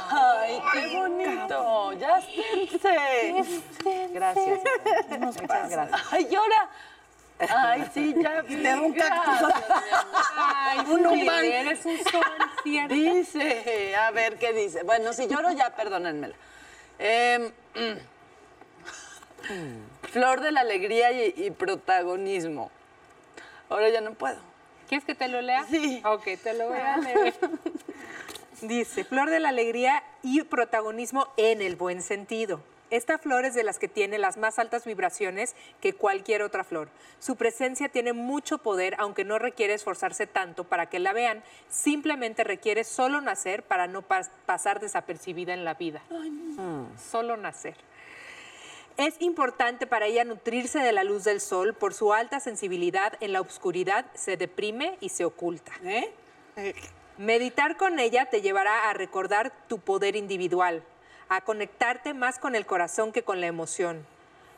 [0.09, 1.93] Ay, qué bonito.
[1.93, 3.61] Ya esténse.
[4.11, 4.61] Gracias.
[5.19, 5.89] Muchas gracias.
[6.11, 6.69] Ay, llora.
[7.55, 8.41] Ay, sí, ya.
[8.47, 9.53] Te da un cactus.
[10.35, 11.45] Ay, Un sí, pan.
[11.45, 12.23] eres un sol
[12.63, 12.95] cierto.
[12.95, 14.81] Dice, a ver qué dice.
[14.81, 16.33] Bueno, si lloro ya, perdónenmela.
[17.75, 17.91] Mm.
[20.11, 22.71] Flor de la alegría y, y protagonismo.
[23.69, 24.54] Ahora ya no puedo.
[24.87, 25.65] ¿Quieres que te lo lea?
[25.69, 26.01] Sí.
[26.05, 27.33] Ok, te lo voy a leer.
[28.61, 32.61] Dice, flor de la alegría y protagonismo en el buen sentido.
[32.91, 36.87] Esta flor es de las que tiene las más altas vibraciones que cualquier otra flor.
[37.19, 41.43] Su presencia tiene mucho poder, aunque no requiere esforzarse tanto para que la vean.
[41.67, 46.01] Simplemente requiere solo nacer para no pas- pasar desapercibida en la vida.
[47.11, 47.75] Solo nacer.
[48.97, 53.13] Es importante para ella nutrirse de la luz del sol por su alta sensibilidad.
[53.19, 55.73] En la oscuridad se deprime y se oculta.
[55.83, 56.13] ¿Eh?
[57.17, 60.81] Meditar con ella te llevará a recordar tu poder individual,
[61.27, 64.05] a conectarte más con el corazón que con la emoción,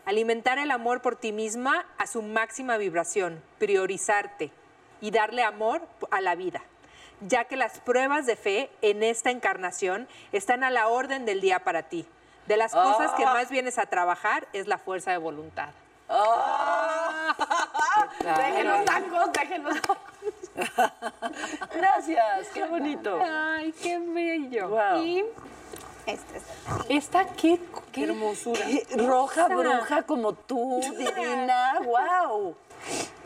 [0.05, 4.51] alimentar el amor por ti misma a su máxima vibración, priorizarte
[5.01, 6.61] y darle amor a la vida,
[7.21, 11.63] ya que las pruebas de fe en esta encarnación están a la orden del día
[11.63, 12.07] para ti.
[12.47, 15.69] De las cosas que más vienes a trabajar es la fuerza de voluntad.
[18.19, 19.97] Dejen los tacos, tacos.
[21.75, 23.19] Gracias, qué bonito.
[23.21, 24.69] Ay, qué bello.
[24.69, 25.03] Wow.
[25.03, 25.25] Y
[26.05, 26.43] Este es-
[26.87, 27.59] esta, qué,
[27.91, 28.65] qué hermosura.
[28.65, 31.79] Qué Roja bruja como tú, divina.
[31.83, 32.55] Wow.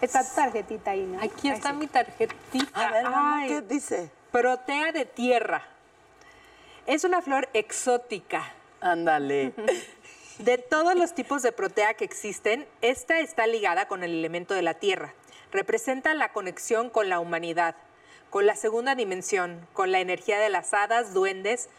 [0.02, 1.22] Está tu tarjetita ahí, ¿no?
[1.22, 2.88] Aquí está mi tarjetita.
[2.88, 4.10] A ver, mamá, ¿qué dice?
[4.32, 5.62] Protea de tierra.
[6.88, 8.52] Es una flor exótica.
[8.82, 9.54] Ándale.
[10.40, 14.64] De todos los tipos de protea que existen, esta está ligada con el elemento de
[14.64, 15.14] la tierra.
[15.52, 17.76] Representa la conexión con la humanidad,
[18.32, 21.70] con la segunda dimensión, con la energía de las hadas, duendes,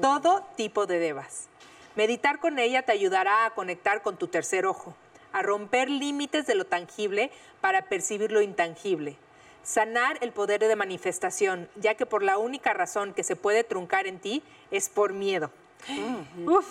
[0.00, 1.48] todo tipo de devas.
[1.96, 4.94] Meditar con ella te ayudará a conectar con tu tercer ojo,
[5.32, 9.16] a romper límites de lo tangible para percibir lo intangible.
[9.64, 14.06] Sanar el poder de manifestación, ya que por la única razón que se puede truncar
[14.06, 15.50] en ti es por miedo.
[16.46, 16.66] Uf.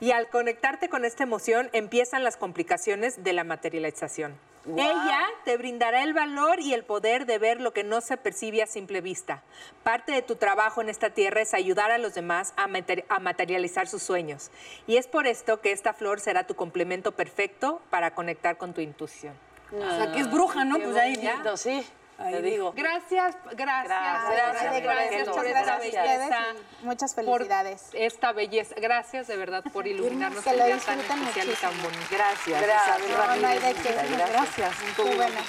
[0.00, 4.36] Y al conectarte con esta emoción empiezan las complicaciones de la materialización.
[4.76, 8.62] Ella te brindará el valor y el poder de ver lo que no se percibe
[8.62, 9.42] a simple vista.
[9.82, 13.18] Parte de tu trabajo en esta tierra es ayudar a los demás a, mater- a
[13.18, 14.50] materializar sus sueños.
[14.86, 18.82] Y es por esto que esta flor será tu complemento perfecto para conectar con tu
[18.82, 19.32] intuición.
[19.72, 20.78] O sea, que es bruja, ¿no?
[20.78, 21.56] Pues ahí ya.
[21.56, 21.86] Sí,
[22.18, 22.72] Ahí te digo.
[22.76, 25.68] Gracias, gracias, Gracias, gracias, gracias, gracias por gracias.
[25.68, 26.38] esta belleza.
[26.82, 27.88] y muchas por felicidades.
[27.92, 28.74] esta belleza.
[28.78, 31.90] Gracias de verdad por iluminarnos Que el lo día tan disfruten especial y tan muchísimo.
[31.90, 32.06] bonito.
[32.10, 32.62] Gracias.
[32.62, 32.98] Gracias.
[33.08, 33.92] No, no hay de qué.
[34.32, 34.74] Gracias.
[34.96, 35.40] Qué bueno.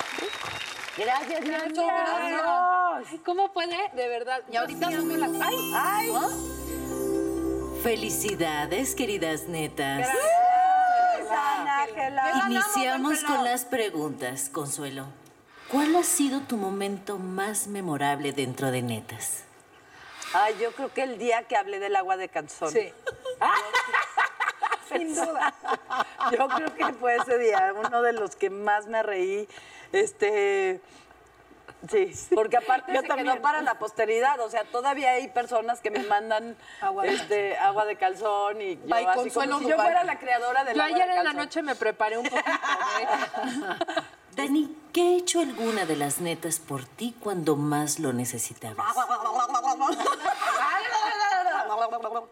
[0.97, 3.21] Gracias, Nacho, gracias.
[3.25, 3.77] ¿Cómo puede?
[3.93, 4.41] De verdad.
[4.51, 5.32] Y ahorita no me las...
[5.41, 5.71] ¡Ay!
[5.73, 6.12] Ay,
[7.84, 10.08] Felicidades, queridas netas.
[11.32, 12.43] Ángela.
[12.47, 15.05] Iniciamos con las preguntas, Consuelo.
[15.71, 19.43] ¿Cuál ha sido tu momento más memorable dentro de netas?
[20.34, 22.71] Ay, yo creo que el día que hablé del agua de calzón.
[22.71, 22.91] Sí.
[24.91, 25.53] Sin duda.
[26.32, 29.47] Yo creo que fue ese día, uno de los que más me reí.
[29.91, 30.82] Este.
[31.89, 33.29] Sí, porque aparte Yo se también.
[33.36, 34.39] quedó para la posteridad.
[34.41, 38.75] O sea, todavía hay personas que me mandan Agua de este, agua de calzón y
[38.86, 41.13] yo Ay, así Consuelo como si yo fuera la creadora del Yo agua ayer de
[41.13, 41.38] en la calzón.
[41.38, 42.49] noche me preparé un poquito.
[44.39, 48.95] Dani, ¿qué ha hecho alguna de las netas por ti cuando más lo necesitabas?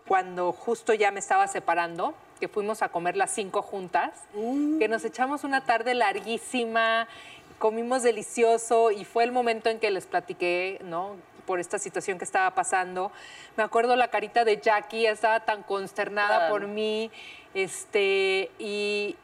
[0.08, 5.04] Cuando justo ya me estaba separando, que fuimos a comer las cinco juntas, que nos
[5.04, 7.08] echamos una tarde larguísima,
[7.60, 11.15] comimos delicioso y fue el momento en que les platiqué, ¿no?
[11.46, 13.12] Por esta situación que estaba pasando.
[13.56, 16.54] Me acuerdo la carita de Jackie, estaba tan consternada Claro.
[16.54, 17.10] por mí,
[17.54, 19.15] este, y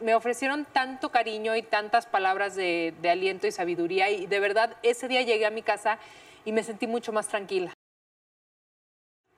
[0.00, 4.76] me ofrecieron tanto cariño y tantas palabras de, de aliento y sabiduría y de verdad
[4.82, 5.98] ese día llegué a mi casa
[6.44, 7.72] y me sentí mucho más tranquila.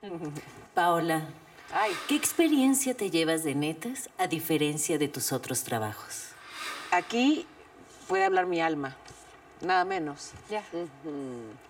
[0.75, 1.29] Paola,
[1.75, 6.29] Ay, ¿qué experiencia te llevas de netas a diferencia de tus otros trabajos?
[6.91, 7.47] Aquí
[8.09, 8.95] puede hablar mi alma,
[9.63, 10.33] nada menos.
[10.51, 10.63] Ya.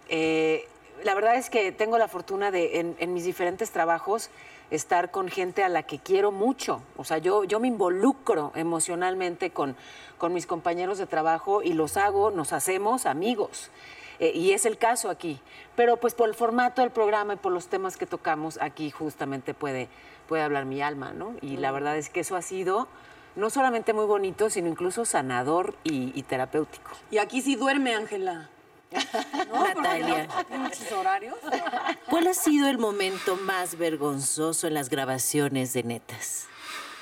[0.08, 0.66] Eh,
[1.04, 4.30] la verdad es que tengo la fortuna de, en, en mis diferentes trabajos,
[4.72, 6.82] estar con gente a la que quiero mucho.
[6.96, 9.76] O sea, yo, yo me involucro emocionalmente con,
[10.16, 13.70] con mis compañeros de trabajo y los hago, nos hacemos amigos.
[14.18, 15.40] Eh, y es el caso aquí.
[15.76, 19.52] Pero pues por el formato del programa y por los temas que tocamos, aquí justamente
[19.52, 19.88] puede,
[20.26, 21.34] puede hablar mi alma, ¿no?
[21.42, 22.88] Y la verdad es que eso ha sido
[23.36, 26.92] no solamente muy bonito, sino incluso sanador y, y terapéutico.
[27.10, 28.48] Y aquí sí duerme, Ángela.
[29.52, 31.36] Natalia, Muchos horarios.
[32.08, 36.46] ¿cuál ha sido el momento más vergonzoso en las grabaciones de netas?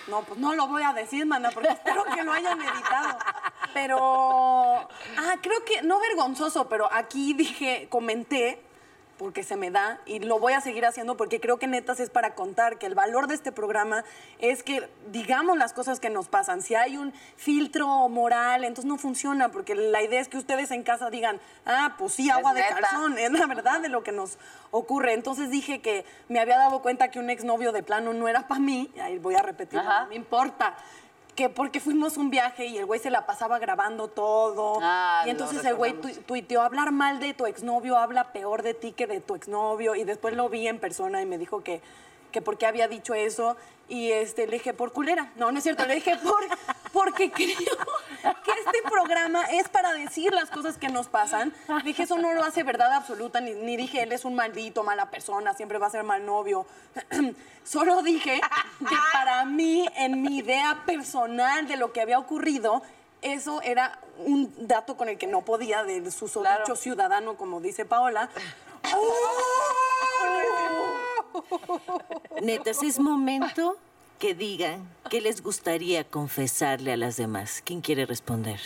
[0.08, 3.18] No, pues no lo voy a decir, mana, porque espero que lo hayan editado.
[3.72, 8.60] Pero, ah, creo que, no vergonzoso, pero aquí dije, comenté,
[9.20, 12.08] porque se me da, y lo voy a seguir haciendo porque creo que netas es
[12.08, 14.02] para contar que el valor de este programa
[14.38, 16.62] es que digamos las cosas que nos pasan.
[16.62, 20.84] Si hay un filtro moral, entonces no funciona, porque la idea es que ustedes en
[20.84, 22.76] casa digan, ah, pues sí, agua de neta.
[22.76, 24.38] calzón, es la verdad de lo que nos
[24.70, 25.12] ocurre.
[25.12, 28.62] Entonces dije que me había dado cuenta que un exnovio de plano no era para
[28.62, 30.04] mí, ahí voy a repetirlo, Ajá.
[30.04, 30.74] no me importa.
[31.40, 34.78] Que porque fuimos un viaje y el güey se la pasaba grabando todo.
[34.82, 38.74] Ah, y entonces el güey tu- tuiteó, hablar mal de tu exnovio habla peor de
[38.74, 39.94] ti que de tu exnovio.
[39.94, 41.80] Y después lo vi en persona y me dijo que,
[42.30, 43.56] que por qué había dicho eso.
[43.88, 45.32] Y este, le dije, por culera.
[45.36, 45.84] No, no es cierto.
[45.84, 46.46] Le dije, por,
[46.92, 47.56] porque creo
[48.44, 51.52] que este programa es para decir las cosas que nos pasan.
[51.84, 53.40] Dije, eso no lo hace verdad absoluta.
[53.40, 56.66] Ni, ni dije, él es un maldito, mala persona, siempre va a ser mal novio.
[57.64, 58.40] Solo dije
[58.78, 62.82] que para mí, en mi idea personal de lo que había ocurrido,
[63.22, 67.84] eso era un dato con el que no podía, de su dicho ciudadano, como dice
[67.84, 68.30] Paola.
[72.42, 73.76] Netas, es momento
[74.18, 77.62] que digan qué les gustaría confesarle a las demás.
[77.64, 78.60] ¿Quién quiere responder?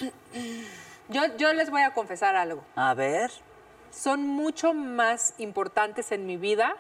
[1.09, 2.65] Yo, yo les voy a confesar algo.
[2.77, 3.31] a ver.
[3.91, 6.75] Son mucho más importantes en mi vida,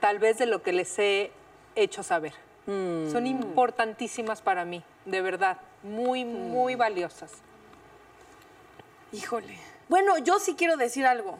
[0.00, 1.30] tal vez de lo que les he
[1.74, 2.32] hecho saber.
[2.64, 5.58] Son importantísimas para mí, de verdad.
[5.82, 7.30] Muy, muy valiosas.
[9.12, 9.58] Híjole.
[9.90, 11.36] Bueno, yo sí quiero decir algo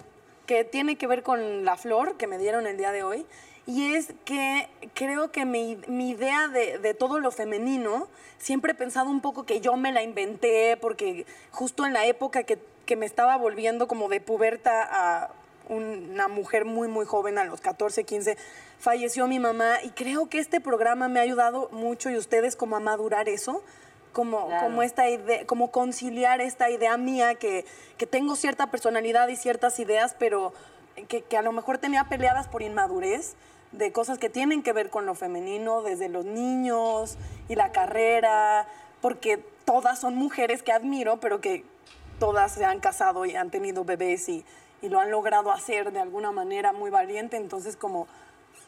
[0.46, 3.26] que tiene que ver con la flor que me dieron el día de hoy.
[3.66, 8.74] Y es que creo que mi, mi idea de, de todo lo femenino, siempre he
[8.74, 12.96] pensado un poco que yo me la inventé, porque justo en la época que, que
[12.96, 15.30] me estaba volviendo como de puberta a
[15.70, 18.36] una mujer muy, muy joven, a los 14, 15,
[18.78, 19.78] falleció mi mamá.
[19.82, 23.62] Y creo que este programa me ha ayudado mucho y ustedes como a madurar eso
[24.14, 27.66] como, como esta idea, como conciliar esta idea mía que,
[27.98, 30.54] que tengo cierta personalidad y ciertas ideas, pero
[31.08, 33.34] que, que a lo mejor tenía peleadas por inmadurez
[33.72, 38.68] de cosas que tienen que ver con lo femenino, desde los niños y la carrera,
[39.02, 41.64] porque todas son mujeres que admiro, pero que
[42.20, 44.44] todas se han casado y han tenido bebés y,
[44.80, 48.06] y lo han logrado hacer de alguna manera muy valiente, entonces como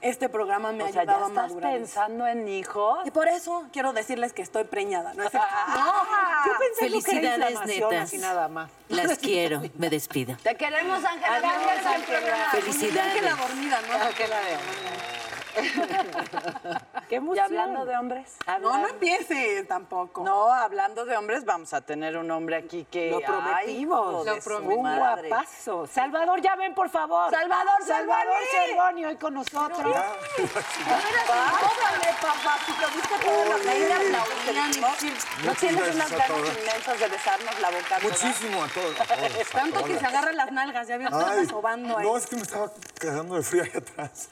[0.00, 1.72] este programa me ha sea, ayudado ya a estás madurar.
[1.74, 2.98] pensando en hijos.
[3.06, 5.48] Y por eso quiero decirles que estoy preñada, ¿no es cierto?
[6.46, 6.90] Yo pensé que era
[7.34, 8.04] Felicidades, inflamación, netas.
[8.08, 8.70] así nada más.
[8.88, 9.62] Las quiero.
[9.78, 10.36] Me despido.
[10.42, 11.36] Te queremos, Ángela.
[11.36, 12.48] Adiós, Ángela.
[12.52, 13.14] Felicidades.
[13.14, 13.94] Que la dormida, ¿no?
[13.94, 15.25] Ángela de-
[17.08, 17.44] Qué Y emoción.
[17.46, 18.36] hablando de hombres.
[18.60, 20.22] No, no empiece tampoco.
[20.24, 23.10] No, hablando de hombres, vamos a tener un hombre aquí que.
[23.10, 23.76] Lo ay, prometimos.
[23.78, 24.76] hijo Lo prometimos.
[24.86, 25.86] Un guapazo.
[25.86, 27.30] Salvador, ya ven, por favor.
[27.30, 28.36] Salvador, Salvador.
[28.50, 29.96] Cervoni, hoy con nosotros.
[31.26, 32.86] Pásale, papacito.
[32.94, 34.70] ¿Viste todas las medidas aplaudían?
[34.80, 34.88] ¿No,
[35.44, 37.98] ¿No tienes unas ganas inmensas de besarnos la boca?
[38.02, 38.96] Muchísimo a todos.
[39.52, 42.06] Tanto que se agarran las nalgas, ya vio que Ay, está sobando ahí.
[42.06, 44.28] no, es que me estaba cagando de frío ahí atrás.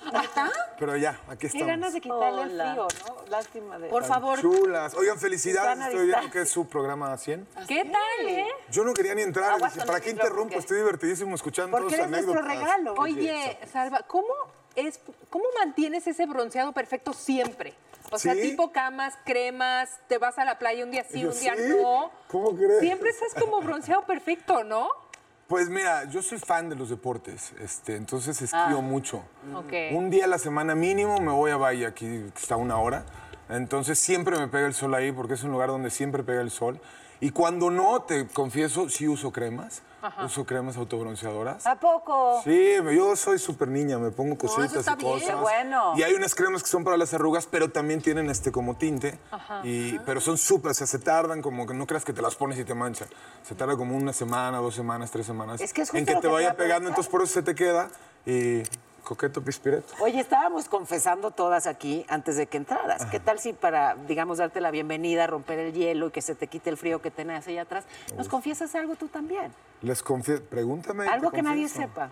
[0.78, 3.31] Pero ya, aquí Qué ganas de quitarle el frío, ¿no?
[3.31, 3.88] Lástima de...
[3.88, 4.94] Por Tan favor, Chulas.
[4.94, 5.79] Oigan, felicidades.
[5.87, 7.46] Estoy viendo que es su programa 100.
[7.68, 8.46] ¿Qué tal, eh?
[8.70, 9.61] Yo no quería ni entrar.
[9.61, 10.42] Dije, ¿para qué interrumpo?
[10.44, 12.68] porque- Estoy divertidísimo escuchando Porque todas eres nuestro anécdotas.
[12.77, 12.94] regalo.
[12.98, 14.33] Oye, Salva, ¿cómo
[14.74, 15.00] es,
[15.31, 17.74] cómo mantienes ese bronceado perfecto siempre?
[18.11, 18.42] O sea, ¿Sí?
[18.42, 21.62] tipo camas, cremas, te vas a la playa un día sí, Yo, un día ¿sí?
[21.81, 22.11] no.
[22.29, 22.81] ¿Cómo crees?
[22.81, 24.88] Siempre estás como bronceado perfecto, ¿no?
[25.48, 29.22] Pues mira, yo soy fan de los deportes, este, entonces esquío mucho.
[29.54, 29.72] Ok.
[29.92, 33.04] Un día a la semana mínimo me voy a Bahía, aquí está una hora.
[33.50, 36.50] Entonces siempre me pega el sol ahí porque es un lugar donde siempre pega el
[36.50, 36.80] sol.
[37.20, 39.83] Y cuando no, te confieso, sí uso cremas.
[40.25, 41.67] Uso cremas autobronceadoras.
[41.67, 42.40] ¿A poco?
[42.45, 45.12] Sí, yo soy súper niña, me pongo cositas está y bien.
[45.12, 45.29] cosas.
[45.29, 45.93] Qué bueno.
[45.97, 49.19] Y hay unas cremas que son para las arrugas, pero también tienen este como tinte.
[49.62, 52.35] Y, pero son súper, o sea, se tardan como que no creas que te las
[52.35, 53.09] pones y te manchan.
[53.43, 55.61] Se tarda como una semana, dos semanas, tres semanas.
[55.61, 57.43] Es que es en justo lo te que te vaya pegando, entonces por eso se
[57.43, 57.88] te queda.
[58.27, 58.62] Y
[59.05, 59.95] coqueto pispireto.
[60.01, 63.05] Oye, estábamos confesando todas aquí antes de que entraras.
[63.07, 66.47] ¿Qué tal si para, digamos, darte la bienvenida, romper el hielo y que se te
[66.49, 67.85] quite el frío que tenés allá atrás,
[68.17, 69.53] nos confiesas algo tú también?
[69.83, 71.07] Les confieso, pregúntame.
[71.07, 72.11] Algo que nadie sepa.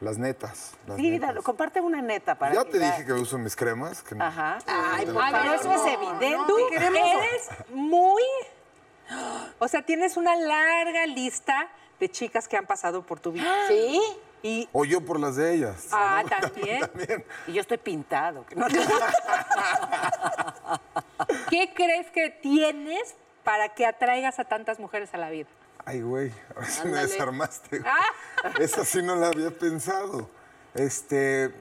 [0.00, 0.72] Las netas.
[0.88, 1.28] las Sí, netas.
[1.28, 4.02] dale, comparte una neta para Ya que te dije que uso mis cremas.
[4.02, 4.58] Que no- Ajá.
[4.66, 6.30] Ay, Pero eso es evidente.
[6.32, 8.22] no, Tú eres muy...
[9.60, 11.68] O sea, tienes una larga lista
[12.00, 13.46] de chicas que han pasado por tu vida.
[13.68, 14.00] ¿Sí?
[14.42, 15.86] Y, O yo por las de ellas.
[15.92, 16.80] ah, también.
[16.80, 17.24] También.
[17.46, 18.44] Y yo estoy pintado.
[21.50, 25.48] ¿Qué crees que tienes para que atraigas a tantas mujeres a la vida?
[25.84, 27.78] Ay, güey, ahora sí me desarmaste.
[27.80, 27.90] güey.
[27.92, 28.50] Ah.
[28.58, 30.28] Esa sí no la había pensado.
[30.74, 31.52] Este,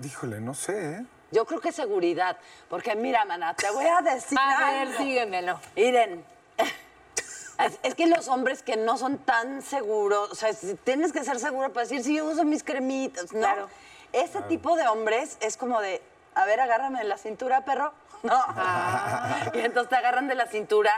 [0.00, 1.06] díjole, no sé, ¿eh?
[1.30, 2.38] Yo creo que seguridad.
[2.68, 4.38] Porque mira, mana, te voy a decir.
[4.40, 5.58] A ver, dígamelo.
[5.74, 6.24] Miren,
[7.58, 11.24] es, es que los hombres que no son tan seguros, o sea, si tienes que
[11.24, 13.40] ser seguro para decir, sí, yo uso mis cremitas, ¿no?
[13.40, 13.68] Claro.
[14.12, 16.00] Ese tipo de hombres es como de,
[16.34, 17.92] a ver, agárrame de la cintura, perro.
[18.24, 18.34] No.
[19.52, 20.90] Y entonces te agarran de la cintura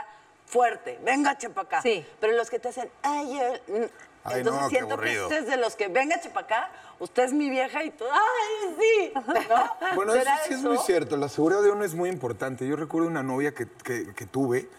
[0.45, 0.97] fuerte.
[1.03, 1.81] Venga, chepa acá.
[1.81, 2.05] Sí.
[2.21, 3.73] Pero los que te hacen, ay, yo...
[3.75, 3.83] mm",
[4.23, 7.23] Ay, entonces no, qué siento que este es de los que, venga, chepa acá, usted
[7.23, 9.13] es mi vieja y tú, ay, sí.
[9.15, 9.95] ¿No?
[9.95, 11.15] Bueno, eso ¿Será sí es muy cierto.
[11.17, 12.67] La seguridad de uno es muy importante.
[12.67, 14.69] Yo recuerdo una novia que, que- que tuve,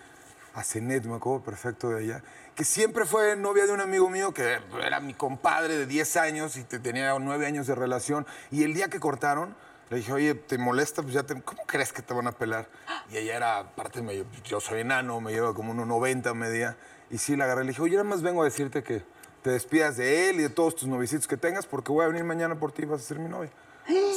[0.58, 2.22] a Cenet, me acuerdo perfecto de ella,
[2.54, 6.56] que siempre fue novia de un amigo mío que era mi compadre de 10 años
[6.56, 8.26] y te- tenía 9 años de relación.
[8.50, 9.54] Y el día que cortaron,
[9.90, 11.02] le dije, oye, ¿te molesta?
[11.02, 12.68] Pues ya te, ¿Cómo crees que te van a pelar?
[13.10, 16.76] Y ella era, aparte, medio, yo soy enano, me lleva como 1,90 media.
[17.10, 17.62] Y sí, la agarré.
[17.64, 19.02] Le dije, oye, nada más vengo a decirte que
[19.42, 22.24] te despidas de él y de todos tus novicitos que tengas porque voy a venir
[22.24, 23.50] mañana por ti y vas a ser mi novia.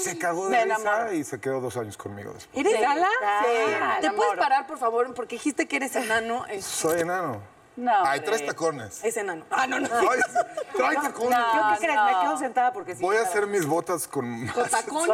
[0.03, 2.65] Se cagó de risa y se quedó dos años conmigo después.
[2.65, 3.07] ¿Eres Gala?
[3.43, 5.13] Sí, ¿Te puedes parar, por favor?
[5.13, 6.45] Porque dijiste que eres enano.
[6.61, 7.41] Soy enano.
[7.77, 8.21] No, Ay, hombre.
[8.21, 9.03] traes tacones.
[9.03, 9.45] es enano.
[9.49, 9.87] Ah, no, no.
[9.87, 10.19] Ay,
[10.75, 11.39] trae tacones.
[11.39, 11.99] ¿Yo qué crees?
[12.05, 13.01] Me quedo sentada porque sí.
[13.01, 13.31] Voy a claro.
[13.31, 14.47] hacer mis botas con...
[14.49, 15.09] Con tacón.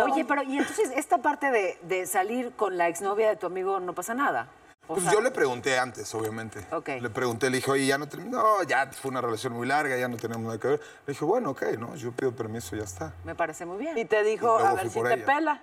[0.00, 3.78] Oye, pero y entonces esta parte de, de salir con la exnovia de tu amigo
[3.78, 4.48] no pasa nada.
[4.92, 6.66] O Pues sea, yo le pregunté antes, obviamente.
[6.70, 6.88] Ok.
[7.00, 9.96] Le pregunté, le dije, oye, ya no terminó, no, ya fue una relación muy larga,
[9.96, 10.80] ya no tenemos nada que ver.
[11.06, 11.94] Le dije, bueno, ok, ¿no?
[11.96, 13.14] Yo pido permiso, ya está.
[13.24, 13.96] Me parece muy bien.
[13.96, 15.24] Y te dijo, Y a ver si te ella.
[15.26, 15.62] pela.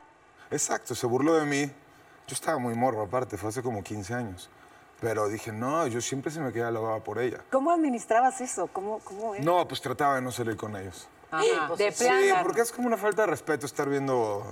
[0.52, 1.66] Exacto, se burló de mí.
[2.28, 4.50] Yo estaba muy morro, aparte, fue hace como 15 años.
[5.02, 7.40] Pero dije, no, yo siempre se me quedaba lavada por ella.
[7.52, 8.68] ¿Cómo administrabas eso?
[8.74, 9.44] ¿Cómo, cómo es?
[9.46, 11.08] No, pues trataba de no salir con ellos.
[11.32, 11.76] Ajá.
[11.76, 12.08] De Sí,
[12.44, 14.44] porque es como una falta de respeto estar viendo,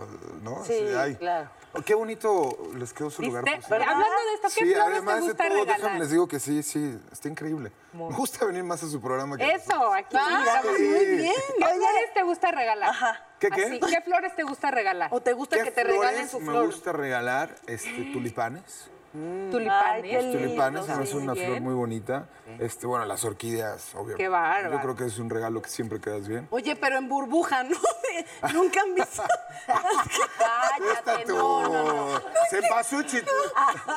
[0.43, 0.63] ¿no?
[0.63, 1.15] Sí, ay.
[1.15, 1.49] claro.
[1.73, 3.43] Oh, Qué bonito les quedó su lugar.
[3.43, 3.73] Cierto.
[3.73, 5.78] Hablando de esto, ¿qué Sí, flores además te de gusta todo, regalar?
[5.78, 7.71] déjame les digo que sí, sí, está increíble.
[7.93, 10.61] Me gusta venir más a su programa que Eso, aquí Ah.
[10.75, 10.84] Sí.
[10.84, 11.34] muy bien.
[11.57, 12.95] ¿Qué flores te gusta regalar?
[13.39, 13.65] ¿Qué, qué?
[13.65, 15.09] Así, ¿Qué flores te gusta regalar?
[15.13, 16.65] ¿O te gusta ¿Qué que te regalen su me flor?
[16.67, 18.89] gusta regalar este, tulipanes.
[19.14, 20.03] Tulipanes.
[20.03, 21.16] Ay, Los tulipanes sí.
[21.18, 22.28] una flor muy bonita.
[22.60, 24.24] Este, bueno, las orquídeas, obviamente.
[24.24, 24.72] Qué bárbaro.
[24.76, 26.47] Yo creo que es un regalo que siempre quedas bien.
[26.51, 27.78] Oye, pero en burbuja, ¿no?
[28.53, 29.24] Nunca han visto.
[30.38, 33.32] Cállate, no, no, Se pasó, chito.
[33.88, 33.93] No,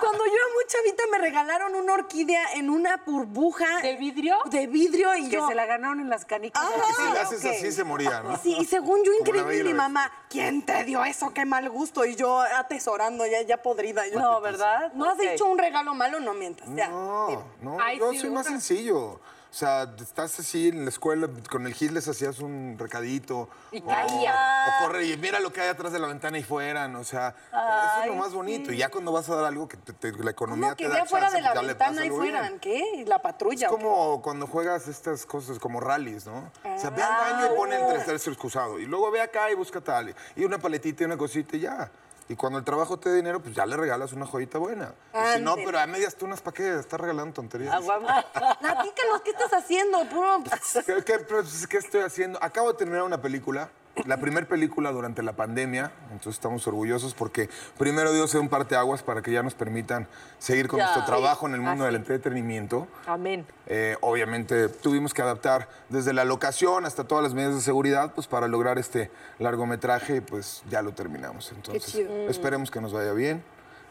[0.00, 3.80] cuando yo era muy chavita me regalaron una orquídea en una burbuja.
[3.82, 4.36] ¿De vidrio?
[4.46, 5.48] De vidrio y Que yo.
[5.48, 6.62] se la ganaron en las canicas.
[6.66, 8.36] Que si le haces así se moría, ¿no?
[8.38, 11.32] Sí, y según yo, la increíble, la mi mamá, ¿quién te dio eso?
[11.32, 12.04] Qué mal gusto.
[12.04, 14.06] Y yo atesorando, ya, ya podrida.
[14.08, 14.92] Yo, No, ¿verdad?
[14.94, 15.22] ¿No has Ok.
[15.24, 16.20] hecho un regalo malo?
[16.20, 16.68] No mientas.
[16.74, 16.88] Ya.
[16.88, 19.20] No, no, Ay, yo sí, soy más sencillo.
[19.48, 23.48] O sea, estás así en la escuela, con el gis les hacías un recadito.
[23.72, 24.34] Y o- caía.
[24.34, 26.86] O corre y mira lo que hay atrás de la ventana y fuera.
[26.98, 28.70] O sea, eso es lo más bonito.
[28.70, 30.88] Y ya cuando vas a dar algo que te- te- la economía ¿Cómo te que
[30.90, 32.34] da vea fuera chance, de la pues ventana y algo bien.
[32.34, 32.58] fueran?
[32.58, 32.84] ¿Qué?
[32.96, 33.66] ¿Y la patrulla?
[33.68, 33.82] Es o qué?
[33.82, 36.50] como cuando juegas estas cosas como rallies, ¿no?
[36.62, 38.78] O sea, ve al baño y pone el tercer excusado.
[38.78, 40.14] Y luego ve acá y busca tal.
[40.34, 41.90] Y una paletita y una cosita y ya.
[42.28, 44.92] Y cuando el trabajo te dé dinero, pues ya le regalas una joyita buena.
[45.14, 46.78] Y si no, pero a medias tunas, ¿para qué?
[46.78, 47.76] Estás regalando tonterías.
[48.60, 50.08] Platícanos, ¿qué estás haciendo?
[50.08, 50.42] Puro...
[50.86, 52.42] ¿Qué, qué, pues, qué estoy haciendo?
[52.42, 53.70] Acabo de terminar una película,
[54.04, 59.02] la primera película durante la pandemia, entonces estamos orgullosos porque primero Dios sea un parteaguas
[59.02, 60.06] para que ya nos permitan
[60.38, 60.84] seguir con Ya.
[60.86, 61.92] nuestro trabajo en el mundo Así.
[61.92, 62.86] del entretenimiento.
[63.06, 63.46] Amén.
[63.66, 68.26] Eh, obviamente tuvimos que adaptar desde la locación hasta todas las medidas de seguridad pues
[68.26, 71.50] para lograr este largometraje y pues ya lo terminamos.
[71.52, 72.12] Entonces chido.
[72.28, 73.42] esperemos que nos vaya bien.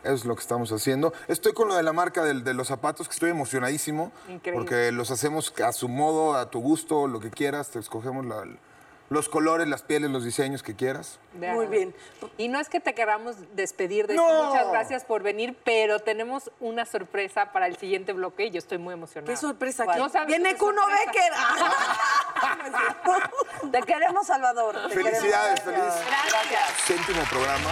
[0.03, 1.13] Eso es lo que estamos haciendo.
[1.27, 4.11] Estoy con lo de la marca del- de, los zapatos, que estoy emocionadísimo.
[4.29, 4.51] Increíble.
[4.53, 7.71] Porque los hacemos a su modo, a tu gusto, lo que quieras.
[7.71, 8.43] Te escogemos la-
[9.09, 11.19] los colores, las pieles, los diseños que quieras.
[11.33, 11.93] Muy bien.
[12.37, 14.45] Y no es que te queramos despedir de No.
[14.45, 18.79] muchas gracias por venir, pero tenemos una sorpresa para el siguiente bloque y yo estoy
[18.79, 19.31] muy emocionada.
[19.31, 19.85] Qué sorpresa.
[19.85, 19.99] ¿Qué?
[19.99, 20.81] No Viene Kuno.
[20.87, 21.31] Becker.
[23.71, 24.75] Te queremos, Salvador.
[24.89, 25.93] te Felicidades, queremos.
[25.93, 26.71] feliz Gracias.
[26.85, 27.69] séptimo programa.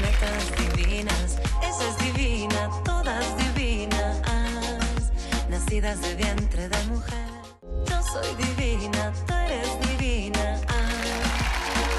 [0.00, 4.20] Netas divinas, esa es divina, todas divinas,
[5.48, 7.31] nacidas de vientre de mujer.
[8.12, 10.44] Soy divina, tú eres divina,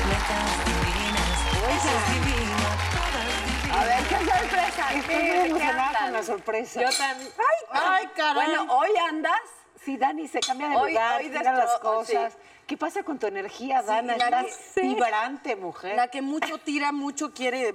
[0.09, 1.29] netas divinas,
[1.73, 3.77] esa es divina, todas divinas.
[3.77, 4.93] A ver, qué sorpresa.
[4.93, 6.81] Estoy muy emocionada con la sorpresa.
[6.81, 7.29] Yo también.
[7.71, 8.33] Ay, caray.
[8.35, 9.39] Bueno, hoy andas.
[9.83, 12.33] Sí, Dani se cambia de Hoy- lugar, hoy tira las destro- cosas.
[12.33, 12.39] sí.
[12.67, 14.13] ¿Qué pasa con tu energía, Dana?
[14.15, 14.45] Estás
[14.75, 15.95] que- vibrante, mujer.
[15.97, 17.73] La que mucho tira, mucho quiere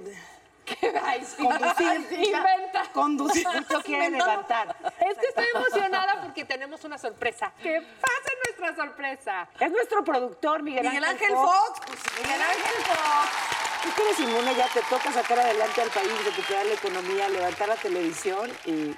[1.03, 1.43] Ay, sí.
[1.43, 1.87] conducir.
[1.87, 2.37] Ay, sí, ya.
[2.37, 2.83] Inventa.
[2.93, 3.47] Conducir.
[3.47, 4.75] Mucho quiere levantar.
[4.99, 7.51] Es que estoy emocionada porque tenemos una sorpresa.
[7.61, 9.47] ¡Que pase nuestra sorpresa!
[9.59, 11.51] Es nuestro productor, Miguel, Miguel Ángel Fox.
[11.51, 11.79] Fox.
[11.87, 13.59] pues, Miguel Ángel Fox.
[13.83, 17.69] Tú que eres inmune, ya te toca sacar adelante al país, recuperar la economía, levantar
[17.69, 18.93] la televisión y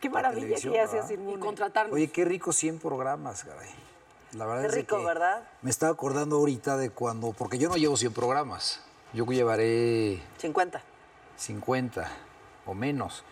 [0.00, 1.22] qué maravilla que televisión, ya seas ¿verdad?
[1.22, 1.36] inmune.
[1.36, 1.94] Y contratarnos.
[1.94, 3.68] Oye, qué rico 100 programas, caray.
[4.32, 5.42] La verdad Qué es rico, que ¿verdad?
[5.62, 8.80] Me estaba acordando ahorita de cuando, porque yo no llevo 100 programas,
[9.12, 10.82] yo llevaré 50.
[11.36, 12.10] 50
[12.66, 13.24] o menos.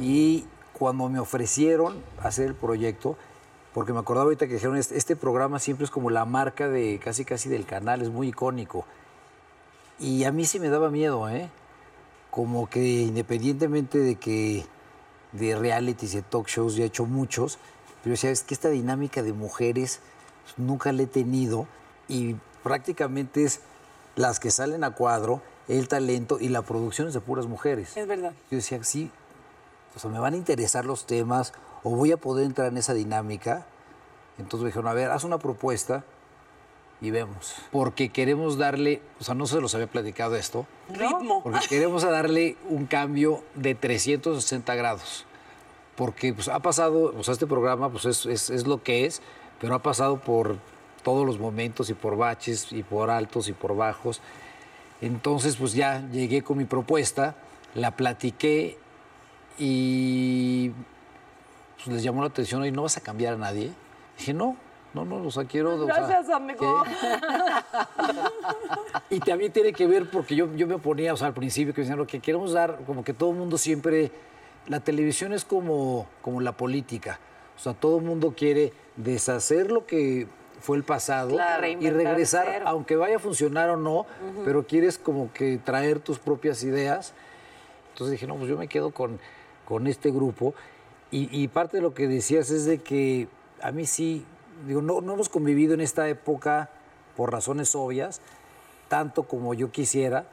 [0.00, 3.16] Y cuando me ofrecieron hacer el proyecto,
[3.74, 7.00] porque me acordaba ahorita que dijeron, este, este programa siempre es como la marca de
[7.02, 8.84] casi casi del canal, es muy icónico.
[9.98, 11.48] Y a mí sí me daba miedo, ¿eh?
[12.30, 14.66] Como que independientemente de que
[15.32, 17.58] de realities y de talk shows ya he hecho muchos,
[18.02, 20.00] pero decía, es que esta dinámica de mujeres
[20.44, 21.66] pues, nunca la he tenido
[22.08, 23.60] y prácticamente es
[24.16, 27.96] las que salen a cuadro, el talento y la producción es de puras mujeres.
[27.96, 28.32] Es verdad.
[28.50, 29.10] Yo decía, sí,
[29.94, 31.52] o sea, me van a interesar los temas
[31.82, 33.66] o voy a poder entrar en esa dinámica.
[34.38, 36.04] Entonces me dijeron, a ver, haz una propuesta
[37.00, 37.54] y vemos.
[37.70, 41.42] Porque queremos darle, o sea, no se los había platicado esto, Ritmo.
[41.42, 45.26] porque queremos darle un cambio de 360 grados.
[45.96, 49.20] Porque pues, ha pasado, o sea, este programa pues, es, es- es lo que es,
[49.60, 50.56] pero ha pasado por
[51.02, 54.20] todos los momentos y por baches y por altos y por bajos.
[55.02, 57.34] Entonces, pues ya llegué con mi propuesta,
[57.74, 58.78] la platiqué
[59.58, 60.70] y
[61.76, 63.72] pues, les llamó la atención, y no vas a cambiar a nadie.
[64.16, 64.56] Dije, no,
[64.94, 65.74] no, no, o sea, quiero...
[65.74, 66.84] o sea, Gracias, amigo.
[69.10, 71.80] y también tiene que ver porque yo, yo me oponía, o sea, al principio que
[71.80, 74.12] me decían lo que queremos dar, como que todo el mundo siempre,
[74.68, 77.18] la televisión es como, como la política,
[77.56, 80.28] o sea, todo el mundo quiere deshacer lo que
[80.62, 81.66] fue el pasado Claro.
[81.66, 84.06] y regresar, aunque vaya a funcionar o no,
[84.44, 87.12] pero quieres como que traer tus propias ideas.
[87.92, 89.18] Entonces dije, no, pues yo me quedo con,
[89.66, 90.54] con este grupo.
[91.10, 93.28] Y, y parte de lo que decías es de que
[93.60, 94.24] a mí sí,
[94.66, 96.70] digo, no, no hemos convivido en esta época
[97.16, 98.20] por razones obvias,
[98.88, 100.26] tanto como yo quisiera,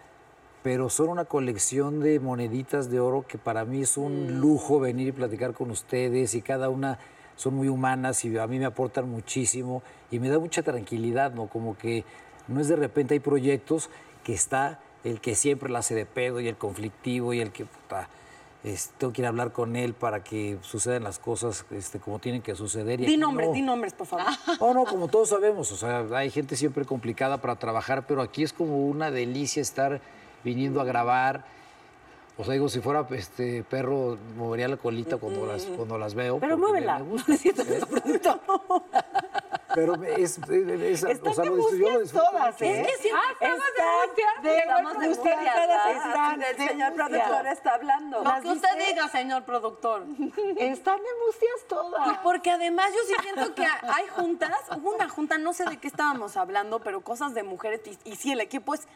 [0.64, 5.08] pero son una colección de moneditas de oro que para mí es un lujo venir
[5.08, 7.00] y platicar con ustedes y cada una
[7.40, 9.82] son muy humanas y a mí me aportan muchísimo
[10.12, 11.48] y me da mucha tranquilidad, ¿no?
[11.48, 12.04] Como que
[12.50, 13.90] no es de repente hay proyectos
[14.26, 17.64] que está el que siempre la hace de pedo y el conflictivo y el que
[17.64, 18.10] puta,
[18.66, 22.20] es- tengo que ir a hablar con él para que sucedan las cosas este, como
[22.20, 23.00] tienen que suceder.
[23.00, 23.54] y Di nombres, no.
[23.54, 24.26] di nombres, por favor.
[24.60, 28.44] No, no, como todos sabemos, o sea, hay gente siempre complicada para trabajar, pero aquí
[28.44, 30.02] es como una delicia estar
[30.44, 31.46] viniendo a grabar.
[32.40, 36.40] O sea, digo, si fuera este perro, movería la colita cuando las, cuando las veo.
[36.40, 37.00] Pero muévela.
[37.00, 37.34] me gusta.
[39.76, 42.54] Pero me- es, es- es- Están o sea, de lo disfruto- yo lo disfruto todas,
[42.54, 42.88] mucho, ¿eh?
[43.14, 44.44] Ah, estamos de mustias.
[44.44, 48.24] de Estamos de mustias, mustias, están El señor productor está hablando.
[48.24, 50.04] Lo que usted diga, señor productor.
[50.58, 52.18] Están de mustias todas.
[52.24, 55.88] Porque además yo sí siento que hay juntas, hubo una junta, no sé de qué
[55.88, 58.88] estábamos hablando, pero cosas de mujeres, y, y sí, el equipo es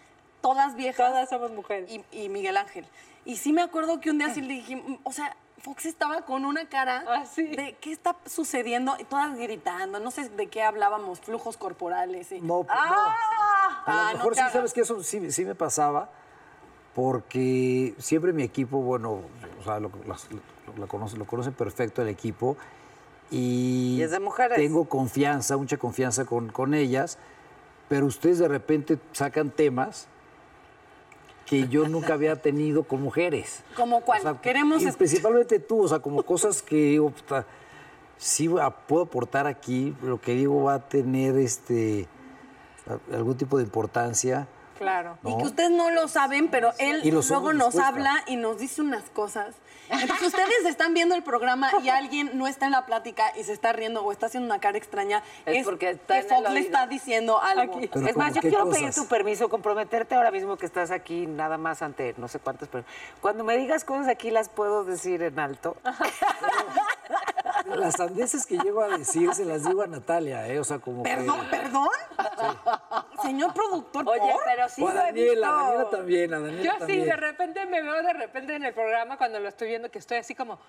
[0.44, 1.08] todas viejas.
[1.10, 1.90] Todas somos mujeres.
[1.92, 2.86] Y, y Miguel Ángel.
[3.26, 6.44] Y sí me acuerdo que un día sí le dije, o sea, Fox estaba con
[6.44, 7.48] una cara Ah, sí.
[7.48, 12.32] de qué está sucediendo, y todas gritando, no sé de qué hablábamos, flujos corporales.
[12.34, 13.16] Y, No, pues, ¡Ah!
[13.16, 14.54] A Ah, lo no mejor te sí, hagas.
[14.54, 16.10] sabes que eso sí, sí me pasaba,
[16.94, 19.22] porque siempre mi equipo, bueno,
[19.60, 22.58] o sea, lo, lo- lo conoce- lo conoce perfecto el equipo.
[23.32, 24.58] Y, Y es de mujeres.
[24.58, 27.18] tengo confianza, mucha confianza con, con ellas,
[27.90, 30.08] pero ustedes de repente sacan temas
[31.54, 33.64] que yo nunca había tenido con mujeres.
[33.76, 34.20] ¿Como cuál?
[34.20, 37.46] O sea, Queremos y principalmente tú, o sea, como cosas que digo, puta,
[38.18, 38.50] sí
[38.88, 42.08] puedo aportar aquí, lo que digo va a tener este
[43.14, 44.48] algún tipo de importancia.
[44.84, 45.18] Claro.
[45.24, 49.04] Y que ustedes no lo saben, pero él luego nos habla y nos dice unas
[49.10, 49.56] cosas.
[49.90, 53.54] Entonces ustedes están viendo el programa y alguien no está en la plática y se
[53.54, 55.22] está riendo o está haciendo una cara extraña.
[55.46, 57.80] Es porque está que Fox le está diciendo algo.
[57.92, 58.80] Pero es más, ¿cómo yo quiero cosas?
[58.80, 62.70] pedir tu permiso, comprometerte ahora mismo que estás aquí, nada más ante no sé cuántas,
[62.70, 62.86] pero
[63.22, 65.76] cuando me digas cosas aquí las puedo decir en alto.
[67.66, 70.60] Las sandeces que llego a decir se las digo a Natalia, ¿eh?
[70.60, 71.42] O sea, como ¿Perdón?
[71.42, 71.58] que...
[71.58, 71.88] ¿Perdón?
[73.22, 74.44] Señor productor, Oye, ¿por?
[74.44, 75.46] pero sí O a lo he Daniela, visto.
[75.48, 77.06] a Daniela también, a Daniela Yo sí, también.
[77.06, 80.18] de repente me veo de repente en el programa cuando lo estoy viendo que estoy
[80.18, 80.60] así como,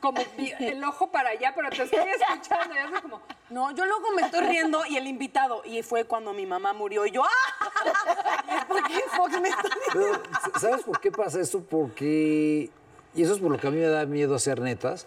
[0.00, 0.20] como
[0.60, 2.74] el ojo para allá, pero te estoy escuchando.
[2.74, 3.20] Y así como,
[3.50, 7.04] No, yo luego me estoy riendo y el invitado, y fue cuando mi mamá murió
[7.06, 7.28] y yo, ¡ah!
[9.16, 9.62] Fox me está.
[9.92, 10.12] Pero,
[10.60, 11.60] ¿sabes por qué pasa esto?
[11.62, 12.70] Porque,
[13.14, 15.06] y eso es por lo que a mí me da miedo hacer netas,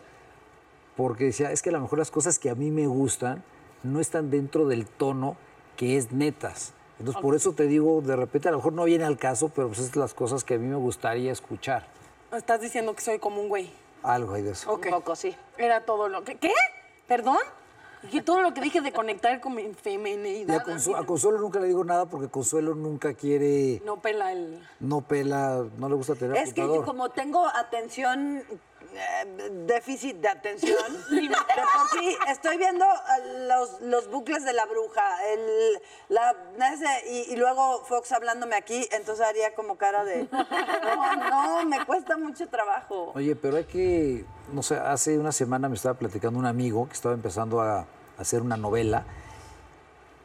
[0.95, 3.43] porque decía, es que a lo mejor las cosas que a mí me gustan
[3.83, 5.37] no están dentro del tono
[5.77, 6.73] que es netas.
[6.99, 9.67] Entonces, por eso te digo, de repente a lo mejor no viene al caso, pero
[9.69, 11.87] pues es las cosas que a mí me gustaría escuchar.
[12.31, 13.71] Estás diciendo que soy como un güey.
[14.03, 14.71] Algo hay de eso.
[14.71, 14.85] Ok.
[14.85, 15.35] Un poco, sí.
[15.57, 16.35] Era todo lo que.
[16.37, 16.53] ¿Qué?
[17.07, 17.37] ¿Perdón?
[18.13, 20.57] Y todo lo que dije de conectar con mi Y feminidad.
[20.61, 24.65] a, Consu- a Consuelo nunca le digo nada porque Consuelo nunca quiere, No pela el.
[24.79, 26.85] no pela, no le gusta tener Es que apuntador.
[26.85, 28.41] como tengo atención,
[28.93, 34.65] eh, déficit de atención, de por sí estoy viendo eh, los, los bucles de la
[34.65, 35.01] bruja,
[35.33, 36.35] el, la,
[36.73, 41.85] ese, y, y luego Fox hablándome aquí, entonces haría como cara de, no, no, me
[41.85, 43.11] cuesta mucho trabajo.
[43.15, 46.93] Oye, pero hay que, no sé, hace una semana me estaba platicando un amigo que
[46.93, 47.85] estaba empezando a
[48.17, 49.05] hacer una novela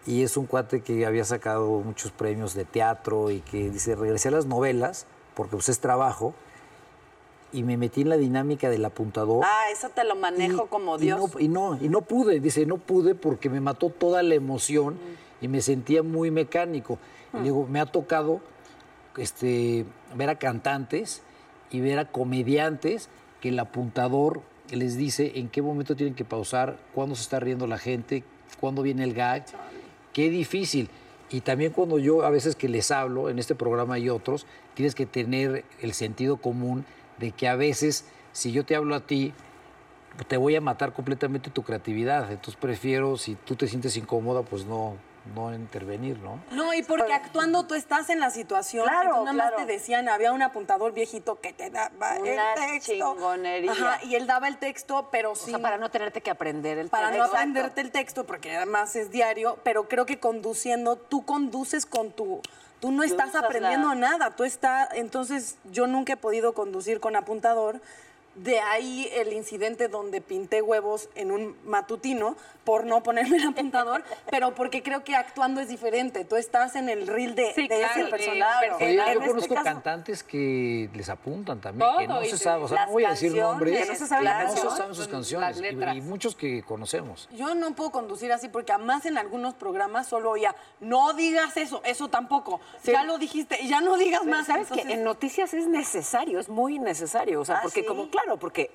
[0.06, 4.28] y es un cuate que había sacado muchos premios de teatro y que dice, regresé
[4.28, 6.34] a las novelas porque pues es trabajo
[7.54, 9.42] y me metí en la dinámica del apuntador.
[9.46, 11.18] Ah, eso te lo manejo Y- como y Dios.
[11.34, 14.96] no, y, no, y no pude, dice, no pude porque me mató toda la emoción
[15.40, 16.98] y me sentía muy mecánico.
[17.32, 18.40] Y le digo, me ha tocado
[19.16, 19.84] este,
[20.16, 21.22] ver a cantantes
[21.70, 23.08] y ver a comediantes
[23.40, 24.40] que el apuntador
[24.70, 28.24] les dice en qué momento tienen que pausar, cuándo se está riendo la gente,
[28.60, 29.44] cuándo viene el gag.
[30.12, 30.88] Qué difícil.
[31.30, 34.94] Y también cuando yo a veces que les hablo en este programa y otros, tienes
[34.94, 36.84] que tener el sentido común
[37.18, 39.32] de que a veces si yo te hablo a ti,
[40.28, 42.30] te voy a matar completamente tu creatividad.
[42.30, 44.96] Entonces prefiero, si tú te sientes incómoda, pues no,
[45.34, 46.38] no intervenir, ¿no?
[46.50, 48.86] No, y porque actuando tú estás en la situación.
[48.86, 52.52] Claro, y tú nada más te decían, había un apuntador viejito que te daba Una
[52.54, 52.92] el texto.
[53.14, 53.72] chingonería.
[53.72, 55.50] Ajá, y él daba el texto, pero O sí.
[55.50, 57.36] sea, para no tenerte que aprender el para no texto.
[57.36, 62.42] aprenderte el texto, porque además es diario, pero creo que conduciendo, tú conduces con tu...
[62.80, 64.90] Tú no estás aprendiendo la- nada, tú estás...
[64.92, 67.80] Entonces, yo nunca he podido conducir con apuntador.
[68.34, 74.02] De ahí el incidente donde pinté huevos en un matutino por no ponerme el apuntador,
[74.30, 76.24] pero porque creo que actuando es diferente.
[76.24, 78.66] Tú estás en el reel de, Sí, de claro, ese personaje.
[78.96, 82.68] yo este conozco caso- cantantes que les apuntan también, que no se de- sabe, o
[82.68, 85.08] sea, no voy a decir nombres, que no se saben que no se saben sus
[85.08, 87.28] canciones, y- muchos que conocemos.
[87.32, 91.82] Yo no puedo conducir así porque además en algunos programas solo oía, no digas eso,
[91.84, 92.60] eso tampoco.
[92.84, 94.46] Ya lo dijiste, ya no digas Pero más.
[94.46, 97.40] ¿Sabes que Entonces, En noticias es necesario, es muy necesario.
[97.40, 97.86] O sea, Ah, porque ¿sí?
[97.86, 98.70] como, claro, claro, porque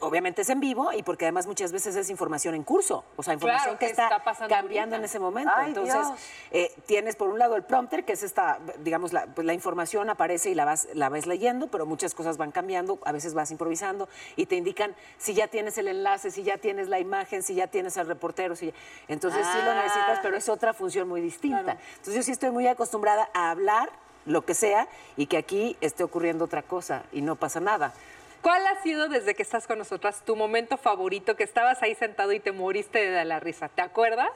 [0.00, 3.34] obviamente es en vivo y porque además muchas veces es información en curso, o sea,
[3.34, 4.96] información Claro, que que está, está cambiando ahorita.
[4.96, 5.52] en ese momento.
[5.54, 6.06] Ay, Entonces,
[6.50, 10.10] eh, tienes por un lado el prompter, que es esta, digamos, la, pues, la información
[10.10, 13.50] aparece y la vas, la vas leyendo, pero muchas cosas van cambiando, a veces vas
[13.50, 17.54] improvisando y te indican si ya tienes el enlace, si ya tienes la imagen, si
[17.54, 18.72] ya tienes al reportero, si ya-
[19.08, 19.82] entonces sí lo Ah.
[19.82, 21.76] necesitas, pero es otra función muy distinta.
[21.96, 23.90] Entonces yo sí estoy muy acostumbrada a hablar
[24.26, 27.92] lo que sea y que aquí esté ocurriendo otra cosa y no pasa nada.
[28.44, 32.30] ¿Cuál ha sido desde que estás con nosotras tu momento favorito que estabas ahí sentado
[32.32, 33.70] y te moriste de la risa?
[33.70, 34.28] ¿Te acuerdas?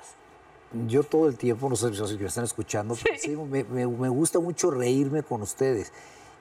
[0.86, 4.09] Yo todo el tiempo, no sé si me están escuchando, pero sí, me, me- me
[4.09, 5.92] gusta mucho reírme con ustedes.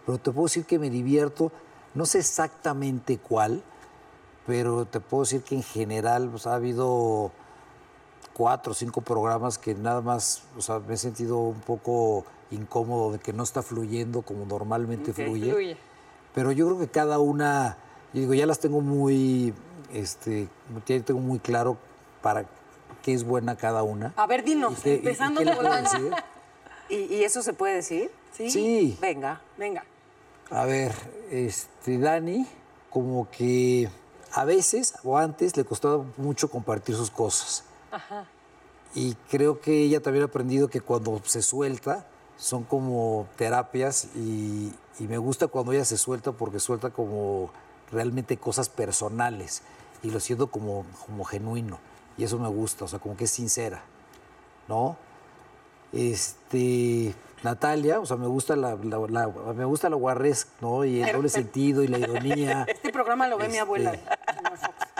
[0.05, 1.51] Pero te puedo decir que me divierto,
[1.93, 3.61] no sé exactamente cuál,
[4.45, 7.31] pero te puedo decir que en general pues, ha habido
[8.31, 13.11] cuatro o cinco programas que nada más, o sea, me he sentido un poco incómodo
[13.11, 15.51] de que no está fluyendo como normalmente fluye.
[15.51, 15.77] Fluye.
[16.37, 17.77] Pero yo creo que cada una,
[18.13, 19.55] yo digo, ya las tengo muy,
[19.91, 20.47] este,
[20.85, 21.77] ya tengo muy claro
[22.21, 22.45] para
[23.01, 24.13] qué es buena cada una.
[24.15, 26.11] A ver, dinos, ¿Y qué- y- y empezando por decir?
[26.89, 28.11] ¿Y, y eso se puede decir?
[28.33, 28.51] ¿Sí?
[28.51, 28.97] Sí.
[29.01, 29.41] Venga.
[29.57, 29.83] Venga.
[30.51, 30.93] A ver,
[31.31, 32.45] este, Dani,
[32.91, 33.89] como que
[34.31, 37.63] a veces o antes le costaba mucho compartir sus cosas.
[38.93, 42.05] Y creo que ella también ha aprendido que cuando se suelta
[42.37, 47.51] son como terapias y, y me gusta cuando ella se suelta porque suelta como
[47.91, 49.61] realmente cosas personales
[50.03, 51.79] y lo siento como, como genuino
[52.17, 53.81] y eso me gusta, o sea, como que es sincera,
[54.67, 54.97] ¿no?
[55.93, 60.83] Este, Natalia, o sea, me gusta la, la- la- me gusta la guarres, ¿no?
[60.83, 62.63] Y el doble sentido y la ironía.
[62.67, 63.93] Este programa lo ve mi Este, abuela.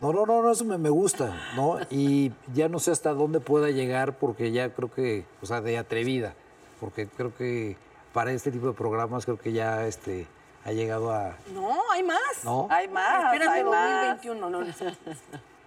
[0.02, 1.78] No, no, no, no, eso me, me gusta, ¿no?
[1.89, 5.78] Y ya no sé hasta dónde pueda llegar porque ya creo que, o sea, de
[5.78, 6.36] atrevida,
[6.80, 7.76] porque creo que
[8.14, 10.28] para este tipo de programas creo que ya este,
[10.66, 12.43] ha llegado a, No, hay más.
[12.43, 12.68] ¿no?
[12.70, 14.18] Hay más, Espérame hay más.
[14.24, 14.66] 2021, no.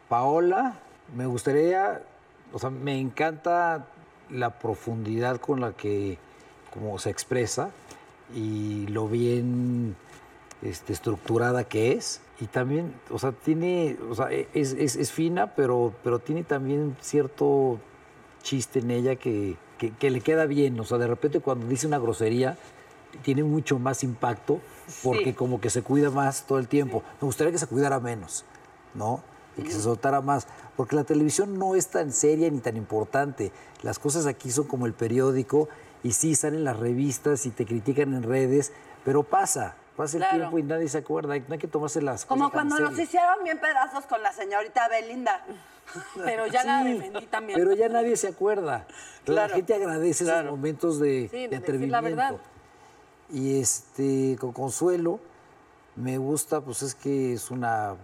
[0.08, 0.74] Paola,
[1.14, 2.02] me gustaría,
[2.52, 3.86] o sea, me encanta
[4.30, 6.18] la profundidad con la que
[6.72, 7.70] como se expresa
[8.34, 9.96] y lo bien
[10.62, 12.20] este, estructurada que es.
[12.40, 16.96] Y también, o sea, tiene, o sea, es, es- es fina, pero, pero tiene también
[17.00, 17.78] cierto
[18.42, 20.78] chiste en ella que, que- que le queda bien.
[20.80, 22.56] O sea, de repente cuando dice una grosería,
[23.22, 24.60] tiene mucho más impacto
[25.02, 27.02] porque como que se cuida más todo el tiempo.
[27.20, 28.44] Me gustaría que se cuidara menos,
[28.94, 29.22] ¿no?
[29.56, 30.46] Y que se soltara más.
[30.76, 33.52] Porque la televisión no es tan seria ni tan importante.
[33.82, 35.68] Las cosas aquí son como el periódico
[36.02, 38.72] y sí salen las revistas y te critican en redes,
[39.04, 39.74] pero pasa.
[39.96, 41.34] Pasa el tiempo y nadie se acuerda.
[41.34, 44.22] Hay- No hay que tomarse las Como cosas tan cuando nos hicieron bien pedazos con
[44.22, 45.44] la señorita Belinda.
[46.24, 47.58] Pero ya la Sí, defendí también.
[47.58, 48.86] Pero ya nadie se acuerda.
[49.26, 50.40] La gente agradece claro.
[50.48, 52.02] esos momentos de, Sí, de de decir la atrevimiento.
[52.02, 52.36] verdad.
[53.30, 55.20] Y este, con Consuelo,
[55.96, 57.94] me gusta, pues es que es una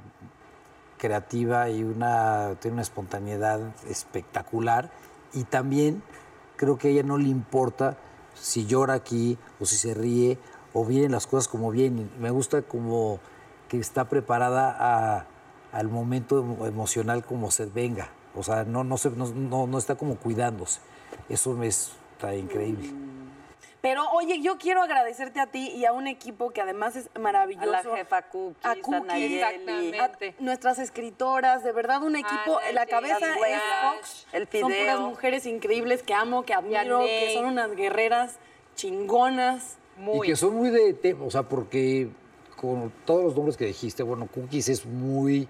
[0.98, 4.90] creativa y una, tiene una espontaneidad espectacular.
[5.32, 6.02] Y también
[6.56, 7.96] creo que a ella no le importa
[8.34, 10.38] si llora aquí o si se ríe
[10.72, 12.10] o vienen las cosas como vienen.
[12.18, 13.18] Me gusta como
[13.68, 15.26] que está preparada a-
[15.76, 18.08] al momento emo- emocional como se venga.
[18.34, 20.80] O sea, no, no, se- no, no- no está como cuidándose.
[21.28, 22.90] Eso me está increíble.
[23.82, 27.68] Pero oye, yo quiero agradecerte a ti y a un equipo que además es maravilloso.
[27.68, 29.34] A la jefa Cookies, a a Cookies, Nayeli.
[29.36, 30.34] Exactamente.
[30.38, 33.62] a nuestras escritoras, de verdad un equipo, Ana, la cabeza es
[33.94, 34.26] Fox.
[34.32, 38.38] el Son puras mujeres increíbles que amo, que admiro, que son unas guerreras
[38.74, 39.76] chingonas.
[39.98, 40.26] Muy.
[40.26, 42.08] Y que son muy de tema, o sea, porque
[42.56, 45.46] con todos los nombres que dijiste, bueno, Cookies es muy,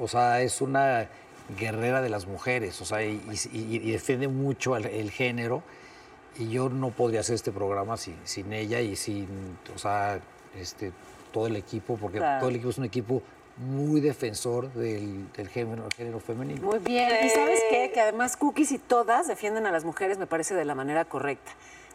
[0.00, 1.08] o sea, es una
[1.58, 3.20] guerrera de las mujeres, o sea, y,
[3.52, 5.62] y- y defiende mucho el, género.
[6.38, 9.26] Y yo no podría hacer este programa sin, sin ella y sin,
[9.74, 10.18] o sea,
[10.58, 10.92] este,
[11.32, 12.40] todo el equipo, porque Claro.
[12.40, 13.22] todo el equipo es un equipo
[13.58, 16.62] muy defensor del, del género, género femenino.
[16.62, 17.10] Muy bien.
[17.26, 17.90] ¿Y sabes qué?
[17.92, 21.52] Que además Cookies y todas defienden a las mujeres, me parece, de la manera correcta.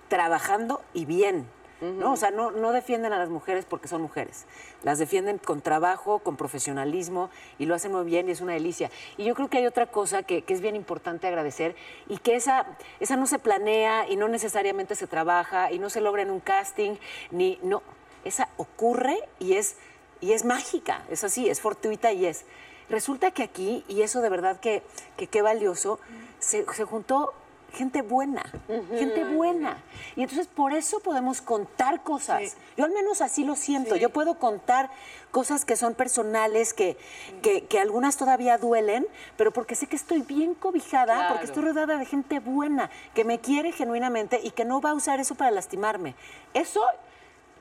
[0.08, 1.48] Trabajando y bien.
[1.82, 2.14] ¿No?
[2.14, 4.46] O sea, no, no defienden a las mujeres porque son mujeres.
[4.84, 8.90] Las defienden con trabajo, con profesionalismo y lo hacen muy bien y es una delicia.
[9.18, 11.76] Y yo creo que hay otra cosa que, que es bien importante agradecer
[12.08, 12.66] y que esa,
[13.00, 16.40] esa no se planea y no necesariamente se trabaja y no se logra en un
[16.40, 16.96] casting,
[17.32, 17.84] ni no.
[18.24, 19.78] Esa ocurre y es,
[20.20, 22.46] y es mágica, es así, es fortuita y es.
[22.90, 24.82] Resulta que aquí, y eso de verdad que
[25.18, 26.00] qué valioso,
[26.40, 27.34] se, se juntó
[27.74, 28.44] gente buena,
[28.90, 29.78] gente buena.
[30.16, 32.56] Y entonces por eso podemos contar cosas.
[32.76, 33.96] Yo al menos así lo siento.
[33.96, 34.90] Yo puedo contar
[35.32, 36.98] cosas que son personales, que,
[37.42, 39.06] que, que algunas todavía duelen,
[39.36, 43.40] pero porque sé que estoy bien cobijada, porque estoy rodeada de gente buena, que me
[43.40, 46.16] quiere genuinamente y que no va a usar eso para lastimarme.
[46.54, 46.82] Eso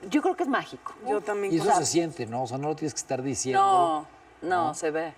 [0.09, 0.95] yo creo que es mágico.
[1.07, 1.53] Yo también.
[1.53, 2.45] Y eso se siente, ¿no?
[2.45, 4.07] O sea, no lo tienes que estar diciendo.
[4.43, 5.13] No, no, se ve.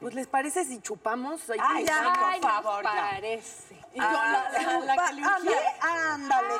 [0.00, 1.40] Pues les parece si chupamos.
[1.60, 1.88] Ay, sí.
[1.88, 3.10] ya, Ay, por nos favor, ya.
[3.12, 3.76] parece.
[3.94, 5.22] Y yo, la, la- la que le
[5.80, 6.54] Ándale.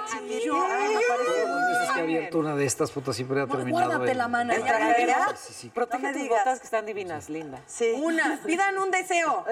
[1.85, 3.87] Es que he abierto una de estas putas siempre ha No, terminado.
[3.89, 4.53] guárdate la mano.
[4.55, 5.69] Sí, sí.
[5.71, 6.39] Protege No me tus digas.
[6.45, 7.59] botas que están divinas, linda.
[7.67, 7.93] Sí.
[7.97, 9.45] Una, pidan un deseo.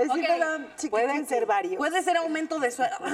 [0.77, 0.89] Sí.
[0.91, 1.77] Pueden ser varios.
[1.79, 2.97] Puede ser aumento de sueldo.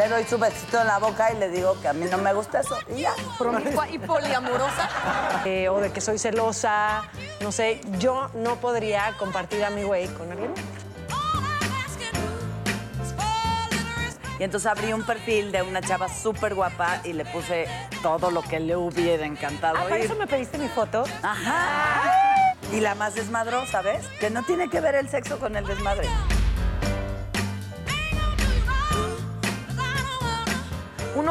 [0.00, 2.32] Le doy su besito en la boca y le digo que a mí no me
[2.32, 2.74] gusta eso.
[2.96, 3.12] Y ya.
[3.36, 4.88] Promiscua y poliamorosa.
[5.44, 7.02] eh, o de que soy celosa,
[7.40, 10.54] no sé, yo no podría compartir a mi güey con alguien.
[14.38, 17.66] Y entonces abrí un perfil de una chava súper guapa y le puse
[18.02, 21.04] todo lo que le hubiera encantado Ah, para eso me pediste mi foto.
[21.22, 22.54] Ajá.
[22.72, 24.06] Y la más desmadrosa, ¿ves?
[24.18, 26.08] Que no tiene que ver el sexo con el desmadre.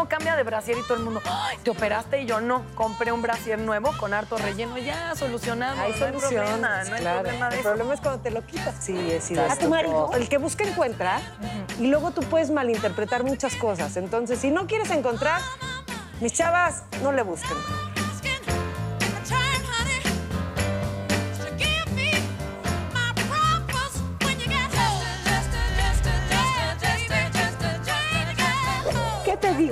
[0.10, 2.64] Cambia de brasier y todo el mundo, "Ay, te operaste y yo no.
[2.76, 5.80] Compré un brasier nuevo con harto relleno, ya solucionado.
[5.80, 6.44] Hay no solución.
[6.46, 7.20] problema, no hay claro.
[7.22, 7.70] problema de El eso.
[7.70, 8.76] problema es cuando te lo quitas.
[8.80, 10.12] Sí, es A tu marido.
[10.14, 11.22] El que busca encuentra
[11.80, 13.96] y luego tú puedes malinterpretar muchas cosas.
[13.96, 15.40] Entonces, si no quieres encontrar,
[16.20, 17.56] mis chavas, no le busquen.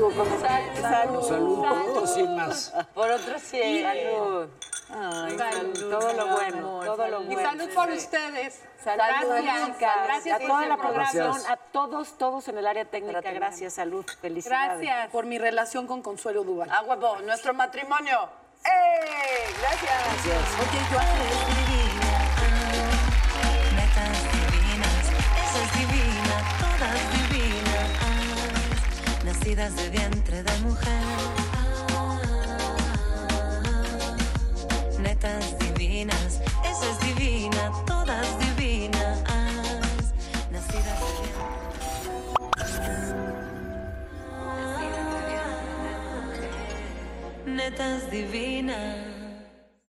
[0.07, 0.81] ¿Qué te digo, comadre?
[0.81, 2.73] Salud, salud, por otros 100 más.
[2.93, 3.83] Por otro sí.
[3.83, 4.49] Salud.
[4.89, 5.89] Ay, salud.
[5.91, 7.41] Todo lo bueno, todo lo Y bueno.
[7.41, 8.61] salud por ustedes.
[8.83, 9.03] Salud,
[9.43, 13.73] gracias, gracias a por toda la producción, a todos, todos en el área técnica, gracias,
[13.73, 14.79] salud, felicidades.
[14.79, 15.11] Gracias.
[15.11, 16.69] Por mi relación con Consuelo Duval.
[16.71, 18.29] A huevo, nuestro matrimonio.
[18.65, 19.53] ¡Eh!
[19.59, 19.91] Gracias.
[20.59, 22.26] Oye, yo
[29.47, 30.91] nacidas de vientre de mujer.
[31.53, 32.17] Ah,
[34.99, 39.23] netas divinas, esa es divina, todas divinas,
[40.51, 41.55] nacidas de vientre.
[47.45, 49.06] Netas divinas.